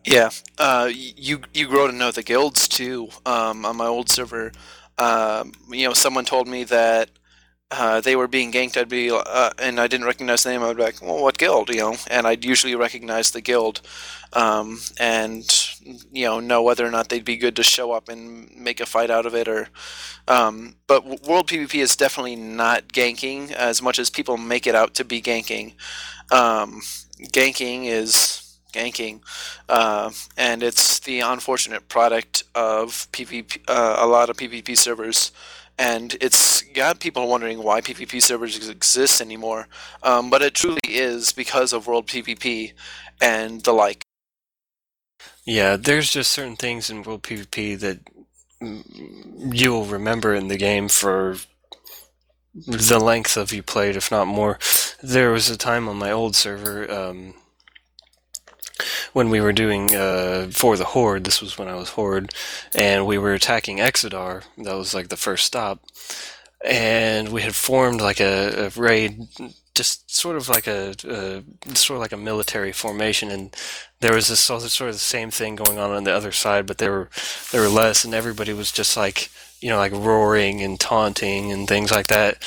Yeah, 0.03 0.29
uh, 0.59 0.89
you 0.93 1.41
you 1.53 1.67
grow 1.67 1.87
to 1.87 1.93
know 1.93 2.11
the 2.11 2.23
guilds 2.23 2.67
too. 2.67 3.09
Um, 3.25 3.65
on 3.65 3.77
my 3.77 3.87
old 3.87 4.09
server, 4.09 4.51
um, 4.99 5.51
you 5.69 5.87
know, 5.87 5.93
someone 5.93 6.25
told 6.25 6.47
me 6.47 6.63
that 6.65 7.09
uh, 7.77 8.01
they 8.01 8.15
were 8.15 8.27
being 8.27 8.51
ganked. 8.51 8.77
I'd 8.77 8.89
be, 8.89 9.11
uh, 9.11 9.49
and 9.59 9.79
I 9.79 9.87
didn't 9.87 10.05
recognize 10.05 10.43
the 10.43 10.51
name. 10.51 10.63
I'd 10.63 10.77
be 10.77 10.83
like, 10.83 11.01
"Well, 11.01 11.21
what 11.21 11.37
guild?" 11.37 11.69
You 11.69 11.79
know, 11.79 11.95
and 12.09 12.25
I'd 12.27 12.45
usually 12.45 12.75
recognize 12.75 13.31
the 13.31 13.41
guild, 13.41 13.81
um, 14.33 14.79
and 14.99 15.45
you 16.11 16.25
know, 16.25 16.39
know 16.39 16.63
whether 16.63 16.85
or 16.85 16.91
not 16.91 17.09
they'd 17.09 17.25
be 17.25 17.37
good 17.37 17.55
to 17.57 17.63
show 17.63 17.91
up 17.91 18.09
and 18.09 18.49
make 18.55 18.79
a 18.79 18.85
fight 18.85 19.09
out 19.09 19.25
of 19.25 19.35
it, 19.35 19.47
or. 19.47 19.69
Um, 20.27 20.75
but 20.87 21.05
World 21.05 21.47
PvP 21.47 21.75
is 21.75 21.95
definitely 21.95 22.35
not 22.35 22.87
ganking 22.87 23.51
as 23.51 23.79
much 23.79 23.99
as 23.99 24.09
people 24.09 24.37
make 24.37 24.65
it 24.65 24.73
out 24.73 24.95
to 24.95 25.05
be 25.05 25.21
ganking. 25.21 25.73
Um, 26.31 26.81
ganking 27.31 27.85
is 27.85 28.41
ganking 28.73 29.21
uh, 29.69 30.11
and 30.37 30.61
it's 30.61 30.99
the 30.99 31.21
unfortunate 31.21 31.87
product 31.87 32.43
of 32.53 33.07
PvP, 33.11 33.59
uh, 33.67 33.95
a 33.99 34.07
lot 34.07 34.29
of 34.29 34.37
PvP 34.37 34.77
servers, 34.77 35.31
and 35.77 36.15
it's 36.21 36.61
got 36.61 36.99
people 36.99 37.27
wondering 37.27 37.61
why 37.61 37.81
PvP 37.81 38.21
servers 38.21 38.69
exist 38.69 39.21
anymore. 39.21 39.67
Um, 40.03 40.29
but 40.29 40.41
it 40.41 40.53
truly 40.53 40.79
is 40.85 41.33
because 41.33 41.73
of 41.73 41.87
World 41.87 42.07
PvP 42.07 42.73
and 43.21 43.61
the 43.61 43.73
like. 43.73 44.03
Yeah, 45.45 45.75
there's 45.75 46.09
just 46.11 46.31
certain 46.31 46.55
things 46.55 46.89
in 46.89 47.03
World 47.03 47.23
PvP 47.23 47.79
that 47.79 47.99
mm, 48.61 49.53
you'll 49.53 49.85
remember 49.85 50.33
in 50.33 50.47
the 50.47 50.57
game 50.57 50.87
for 50.87 51.37
the 52.53 52.99
length 52.99 53.35
of 53.35 53.51
you 53.51 53.61
played, 53.61 53.95
if 53.95 54.09
not 54.09 54.27
more. 54.27 54.57
There 55.03 55.31
was 55.31 55.49
a 55.49 55.57
time 55.57 55.89
on 55.89 55.97
my 55.97 56.11
old 56.11 56.35
server 56.35 56.89
um, 56.89 57.33
when 59.13 59.29
we 59.29 59.41
were 59.41 59.53
doing 59.53 59.93
uh, 59.95 60.47
for 60.51 60.77
the 60.77 60.85
Horde. 60.85 61.23
This 61.23 61.41
was 61.41 61.57
when 61.57 61.67
I 61.67 61.75
was 61.75 61.89
Horde, 61.89 62.31
and 62.73 63.05
we 63.05 63.17
were 63.17 63.33
attacking 63.33 63.77
Exodar. 63.77 64.43
That 64.57 64.75
was 64.75 64.93
like 64.93 65.09
the 65.09 65.17
first 65.17 65.45
stop, 65.45 65.79
and 66.63 67.29
we 67.29 67.41
had 67.41 67.55
formed 67.55 68.01
like 68.01 68.19
a, 68.19 68.65
a 68.65 68.69
raid, 68.79 69.27
just 69.73 70.09
sort 70.13 70.35
of 70.35 70.49
like 70.49 70.67
a, 70.67 70.95
a 71.07 71.75
sort 71.75 71.97
of 71.97 72.01
like 72.01 72.13
a 72.13 72.17
military 72.17 72.71
formation, 72.71 73.29
and 73.29 73.55
there 73.99 74.13
was 74.13 74.27
this 74.27 74.39
sort 74.39 74.63
of, 74.63 74.93
the 74.93 74.99
same 74.99 75.31
thing 75.31 75.55
going 75.55 75.79
on 75.79 75.91
on 75.91 76.03
the 76.03 76.13
other 76.13 76.31
side, 76.31 76.65
but 76.65 76.77
there 76.77 76.91
were 76.91 77.09
there 77.51 77.61
were 77.61 77.69
less, 77.69 78.05
and 78.05 78.13
everybody 78.13 78.53
was 78.53 78.71
just 78.71 78.97
like 78.97 79.29
you 79.61 79.69
know 79.69 79.77
like 79.77 79.91
roaring 79.91 80.61
and 80.61 80.79
taunting 80.79 81.51
and 81.51 81.67
things 81.67 81.91
like 81.91 82.07
that. 82.07 82.37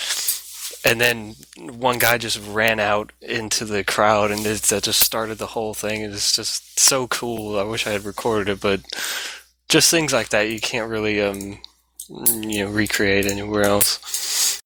And 0.85 1.01
then 1.01 1.35
one 1.59 1.99
guy 1.99 2.19
just 2.19 2.41
ran 2.47 2.79
out 2.79 3.13
into 3.21 3.65
the 3.65 3.83
crowd, 3.85 4.31
and 4.31 4.47
it, 4.47 4.63
that 4.63 4.85
just 4.85 5.03
started 5.03 5.39
the 5.39 5.49
whole 5.49 5.75
thing. 5.75 6.03
And 6.03 6.15
it's 6.15 6.33
just 6.33 6.79
so 6.79 7.09
cool. 7.09 7.59
I 7.59 7.65
wish 7.65 7.87
I 7.87 7.91
had 7.91 8.05
recorded 8.05 8.49
it, 8.49 8.61
but 8.61 8.81
just 9.69 9.91
things 9.91 10.13
like 10.13 10.31
that 10.31 10.51
you 10.51 10.61
can't 10.61 10.91
really 10.91 11.21
um 11.21 11.59
you 12.09 12.65
know 12.65 12.71
recreate 12.71 13.27
anywhere 13.27 13.65
else. 13.65 14.61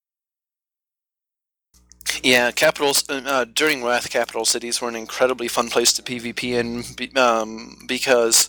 Yeah, 2.23 2.53
capitals 2.53 3.09
uh, 3.09 3.23
uh, 3.25 3.45
during 3.45 3.83
Wrath, 3.83 4.09
capital 4.11 4.45
cities 4.45 4.81
were 4.81 4.89
an 4.89 4.95
incredibly 4.95 5.49
fun 5.49 5.69
place 5.71 5.93
to 5.95 6.03
PvP 6.03 6.53
in 6.53 7.19
um, 7.19 7.79
because 7.89 8.49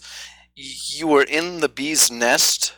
you 0.56 1.08
were 1.08 1.24
in 1.24 1.60
the 1.60 1.70
bee's 1.70 2.12
nest. 2.12 2.74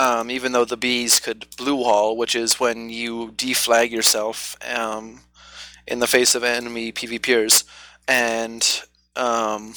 Um, 0.00 0.30
even 0.30 0.52
though 0.52 0.64
the 0.64 0.78
bees 0.78 1.20
could 1.20 1.46
blue 1.58 1.76
wall, 1.76 2.16
which 2.16 2.34
is 2.34 2.58
when 2.58 2.88
you 2.88 3.32
deflag 3.36 3.90
yourself 3.90 4.56
um, 4.74 5.20
in 5.86 5.98
the 5.98 6.06
face 6.06 6.34
of 6.34 6.42
enemy 6.42 6.92
PvPers, 6.92 7.64
and 8.08 8.62
um, 9.16 9.74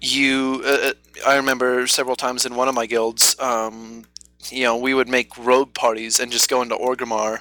you. 0.00 0.62
Uh, 0.64 0.90
uh, 0.90 0.92
I 1.26 1.36
remember 1.36 1.86
several 1.86 2.16
times 2.16 2.46
in 2.46 2.56
one 2.56 2.68
of 2.68 2.74
my 2.74 2.86
guilds, 2.86 3.38
um, 3.38 4.04
you 4.48 4.64
know, 4.64 4.76
we 4.76 4.94
would 4.94 5.08
make 5.08 5.36
rogue 5.36 5.74
parties 5.74 6.18
and 6.18 6.32
just 6.32 6.48
go 6.48 6.62
into 6.62 6.74
Orgrimmar 6.74 7.40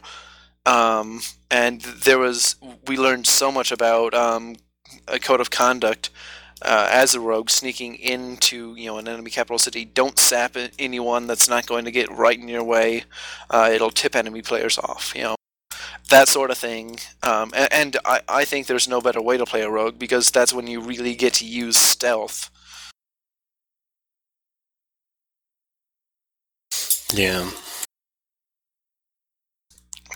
um, 0.65 1.21
and 1.49 1.81
there 1.81 2.19
was 2.19 2.55
we 2.87 2.97
learned 2.97 3.27
so 3.27 3.51
much 3.51 3.71
about 3.71 4.13
um, 4.13 4.55
a 5.07 5.19
code 5.19 5.41
of 5.41 5.49
conduct 5.49 6.09
uh, 6.61 6.87
as 6.91 7.15
a 7.15 7.19
rogue 7.19 7.49
sneaking 7.49 7.95
into 7.95 8.75
you 8.75 8.87
know 8.87 8.97
an 8.97 9.07
enemy 9.07 9.31
capital 9.31 9.59
city. 9.59 9.85
Don't 9.85 10.17
sap 10.19 10.55
anyone 10.79 11.27
that's 11.27 11.49
not 11.49 11.65
going 11.67 11.85
to 11.85 11.91
get 11.91 12.11
right 12.11 12.39
in 12.39 12.47
your 12.47 12.63
way. 12.63 13.03
Uh, 13.49 13.69
it'll 13.73 13.91
tip 13.91 14.15
enemy 14.15 14.41
players 14.41 14.77
off. 14.77 15.13
You 15.15 15.23
know 15.23 15.35
that 16.09 16.27
sort 16.27 16.51
of 16.51 16.57
thing. 16.57 16.97
Um, 17.23 17.51
and, 17.55 17.73
and 17.73 17.97
I, 18.05 18.21
I 18.27 18.45
think 18.45 18.67
there's 18.67 18.87
no 18.87 19.01
better 19.01 19.21
way 19.21 19.37
to 19.37 19.45
play 19.45 19.61
a 19.61 19.69
rogue 19.69 19.99
because 19.99 20.31
that's 20.31 20.53
when 20.53 20.67
you 20.67 20.81
really 20.81 21.15
get 21.15 21.33
to 21.35 21.45
use 21.45 21.77
stealth. 21.77 22.49
Yeah. 27.13 27.49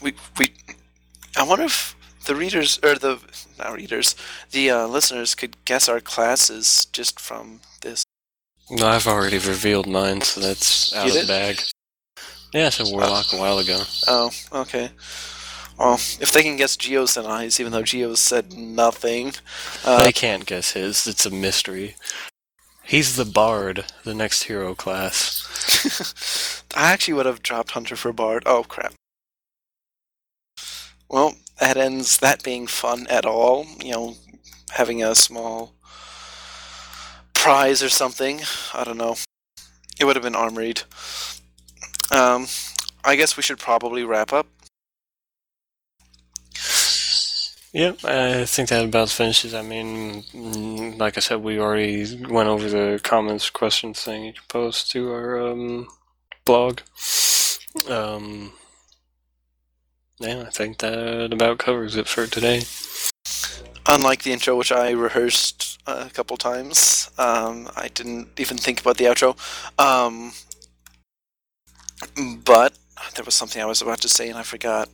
we 0.02 0.14
we 0.40 0.54
I 1.38 1.44
wonder 1.44 1.66
if 1.66 1.95
the 2.26 2.36
readers 2.36 2.80
or 2.84 2.96
the 2.96 3.20
not 3.58 3.74
readers 3.74 4.16
the 4.52 4.70
uh, 4.70 4.88
listeners 4.88 5.36
could 5.36 5.64
guess 5.66 5.88
our 5.88 6.00
classes 6.00 6.86
just 6.92 7.20
from 7.20 7.62
this. 7.82 8.04
No, 8.70 8.88
I've 8.88 9.08
already 9.08 9.38
revealed 9.38 9.88
mine, 9.88 10.22
so 10.22 10.42
that's 10.42 10.94
out 10.96 11.08
You 11.08 11.20
of 11.20 11.28
the 11.28 11.32
bag. 11.32 11.60
Yeah, 12.54 12.68
I 12.68 12.70
said 12.70 12.88
Warlock 12.90 13.34
a 13.34 13.38
while 13.38 13.60
ago. 13.60 13.82
Oh, 14.08 14.32
okay. 14.52 14.90
Well, 15.78 15.96
if 15.96 16.32
they 16.32 16.42
can 16.42 16.56
guess 16.56 16.78
Geo's 16.78 17.18
and 17.18 17.28
I's, 17.28 17.60
even 17.60 17.74
though 17.74 17.84
Geo 17.84 18.16
said 18.16 18.54
nothing, 18.54 19.34
uh, 19.84 20.04
they 20.04 20.14
can't 20.14 20.46
guess 20.46 20.72
his. 20.72 21.06
It's 21.06 21.26
a 21.26 21.30
mystery. 21.30 21.96
He's 22.82 23.18
the 23.18 23.26
Bard, 23.26 23.86
the 24.04 24.14
next 24.14 24.44
hero 24.44 24.74
class. 24.74 26.64
I 26.76 26.92
actually 26.92 27.16
would 27.16 27.26
have 27.26 27.44
dropped 27.44 27.72
Hunter 27.72 27.96
for 27.96 28.14
Bard. 28.14 28.44
Oh 28.46 28.64
crap. 28.64 28.94
Well, 31.10 31.36
that 31.60 31.78
ends 31.78 32.18
that 32.20 32.44
being 32.44 32.68
fun 32.68 33.08
at 33.10 33.26
all. 33.26 33.66
You 33.84 33.92
know, 33.92 34.16
having 34.72 35.04
a 35.04 35.16
small 35.16 35.74
prize 37.34 37.84
or 37.84 37.90
something. 37.90 38.42
I 38.74 38.84
don't 38.84 38.98
know. 38.98 39.16
It 40.00 40.06
would 40.06 40.16
have 40.16 40.24
been 40.24 40.36
armored. 40.36 40.84
Um, 42.12 42.48
I 43.04 43.16
guess 43.16 43.38
we 43.38 43.44
should 43.44 43.60
probably 43.60 44.04
wrap 44.04 44.34
up. 44.34 44.48
Yep, 47.76 48.06
I 48.06 48.46
think 48.46 48.70
that 48.70 48.86
about 48.86 49.10
finishes. 49.10 49.54
I 49.54 49.62
mean, 49.62 50.24
mm, 50.34 50.98
like 50.98 51.18
I 51.18 51.20
said, 51.20 51.44
we 51.44 51.60
already 51.60 52.06
went 52.26 52.48
over 52.48 52.70
the 52.70 53.02
comments, 53.04 53.50
questions 53.50 54.02
thing 54.02 54.24
you 54.24 54.34
can 54.34 54.44
post 54.48 54.92
to 54.92 55.12
our 55.12 55.50
um, 55.50 55.88
blog. 56.46 56.80
Um, 57.90 58.54
yeah, 60.20 60.44
I 60.48 60.50
think 60.50 60.80
that 60.80 61.34
about 61.34 61.58
covers 61.60 61.96
it 61.96 62.08
for 62.08 62.28
today. 62.28 62.64
Unlike 63.88 64.24
the 64.24 64.32
intro, 64.32 64.56
which 64.56 64.72
I 64.72 64.92
rehearsed 64.92 65.80
a 65.86 66.10
couple 66.10 66.38
times, 66.38 67.10
um, 67.18 67.70
I 67.76 67.90
didn't 67.90 68.40
even 68.40 68.58
think 68.58 68.82
about 68.82 68.98
the 68.98 69.06
outro. 69.06 69.38
Um, 69.80 70.32
but 72.44 72.78
there 73.16 73.26
was 73.26 73.36
something 73.36 73.62
I 73.62 73.66
was 73.66 73.82
about 73.82 74.02
to 74.02 74.10
say 74.10 74.30
and 74.30 74.38
I 74.38 74.44
forgot. 74.44 74.90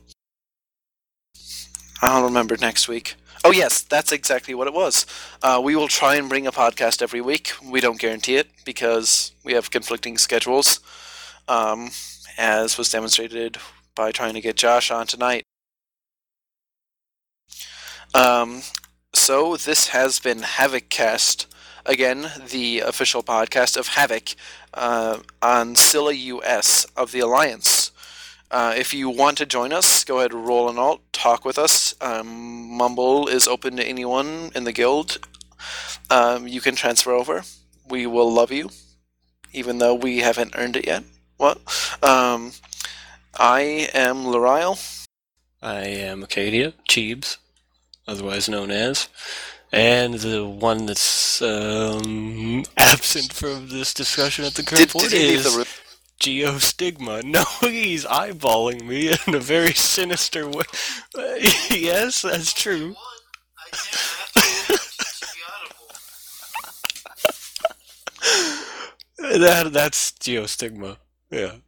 I'll 2.02 2.24
remember 2.24 2.56
next 2.56 2.88
week. 2.88 3.14
Oh, 3.44 3.52
yes, 3.52 3.80
that's 3.82 4.12
exactly 4.12 4.54
what 4.54 4.66
it 4.66 4.74
was. 4.74 5.06
Uh, 5.42 5.60
we 5.62 5.74
will 5.74 5.88
try 5.88 6.16
and 6.16 6.28
bring 6.28 6.46
a 6.46 6.52
podcast 6.52 7.02
every 7.02 7.20
week. 7.20 7.52
We 7.64 7.80
don't 7.80 7.98
guarantee 7.98 8.36
it 8.36 8.48
because 8.64 9.32
we 9.44 9.52
have 9.54 9.70
conflicting 9.70 10.18
schedules, 10.18 10.80
um, 11.48 11.90
as 12.38 12.78
was 12.78 12.90
demonstrated 12.90 13.58
by 13.94 14.12
trying 14.12 14.34
to 14.34 14.40
get 14.40 14.56
Josh 14.56 14.90
on 14.90 15.06
tonight. 15.06 15.44
Um, 18.14 18.62
so 19.14 19.56
this 19.56 19.88
has 19.88 20.18
been 20.18 20.40
Havoccast, 20.40 21.46
again 21.84 22.30
the 22.50 22.80
official 22.80 23.22
podcast 23.22 23.76
of 23.76 23.88
Havoc 23.88 24.34
uh, 24.74 25.18
on 25.40 25.74
Scylla 25.74 26.12
US 26.12 26.84
of 26.96 27.12
the 27.12 27.20
Alliance. 27.20 27.90
Uh, 28.50 28.74
if 28.76 28.92
you 28.92 29.08
want 29.08 29.38
to 29.38 29.46
join 29.46 29.72
us, 29.72 30.04
go 30.04 30.18
ahead, 30.18 30.34
roll 30.34 30.68
an 30.68 30.78
alt, 30.78 31.00
talk 31.12 31.42
with 31.44 31.58
us. 31.58 31.94
Um, 32.02 32.68
Mumble 32.70 33.26
is 33.26 33.48
open 33.48 33.76
to 33.76 33.84
anyone 33.84 34.50
in 34.54 34.64
the 34.64 34.72
guild. 34.72 35.16
Um, 36.10 36.46
you 36.46 36.60
can 36.60 36.74
transfer 36.74 37.12
over. 37.12 37.44
We 37.88 38.06
will 38.06 38.30
love 38.30 38.52
you, 38.52 38.68
even 39.54 39.78
though 39.78 39.94
we 39.94 40.18
haven't 40.18 40.54
earned 40.54 40.76
it 40.76 40.86
yet. 40.86 41.04
What? 41.38 41.58
Um, 42.02 42.52
I 43.38 43.88
am 43.94 44.24
Lurile. 44.24 44.78
I 45.62 45.80
am 45.84 46.22
Akkadia 46.22 46.74
Cheebs, 46.88 47.38
otherwise 48.06 48.48
known 48.48 48.70
as, 48.70 49.08
and 49.72 50.14
the 50.14 50.44
one 50.46 50.86
that's 50.86 51.40
um, 51.40 52.64
absent 52.76 53.32
from 53.32 53.68
this 53.68 53.94
discussion 53.94 54.44
at 54.44 54.54
the 54.54 54.62
current 54.62 54.80
Did, 54.80 54.90
point 54.90 55.10
did 55.10 55.20
he 55.20 55.34
is 55.34 55.44
the 55.44 55.58
room? 55.58 55.66
Geostigma. 56.20 57.22
No, 57.32 57.44
he's 57.68 58.04
eyeballing 58.04 58.84
me 58.84 59.14
in 59.26 59.34
a 59.34 59.40
very 59.40 59.72
sinister 59.72 60.46
way. 60.48 60.64
yes, 61.70 62.22
that's 62.22 62.52
true. 62.52 62.88
One, 62.88 62.96
I 63.58 63.70
can't 63.70 63.96
have 63.96 64.32
to, 64.34 65.04
to 65.20 65.26
be 65.34 65.40
audible. 69.22 69.40
That 69.40 69.72
that's 69.72 70.12
Geostigma. 70.12 70.98
Yeah. 71.30 71.61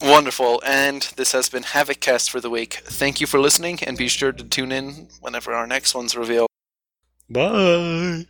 Wonderful. 0.00 0.62
And 0.64 1.02
this 1.16 1.32
has 1.32 1.48
been 1.48 1.62
Havoccast 1.62 2.30
for 2.30 2.40
the 2.40 2.50
week. 2.50 2.82
Thank 2.84 3.20
you 3.20 3.26
for 3.26 3.40
listening, 3.40 3.82
and 3.82 3.96
be 3.96 4.08
sure 4.08 4.32
to 4.32 4.44
tune 4.44 4.72
in 4.72 5.08
whenever 5.20 5.52
our 5.52 5.66
next 5.66 5.94
one's 5.94 6.16
revealed. 6.16 6.48
Bye. 7.28 8.26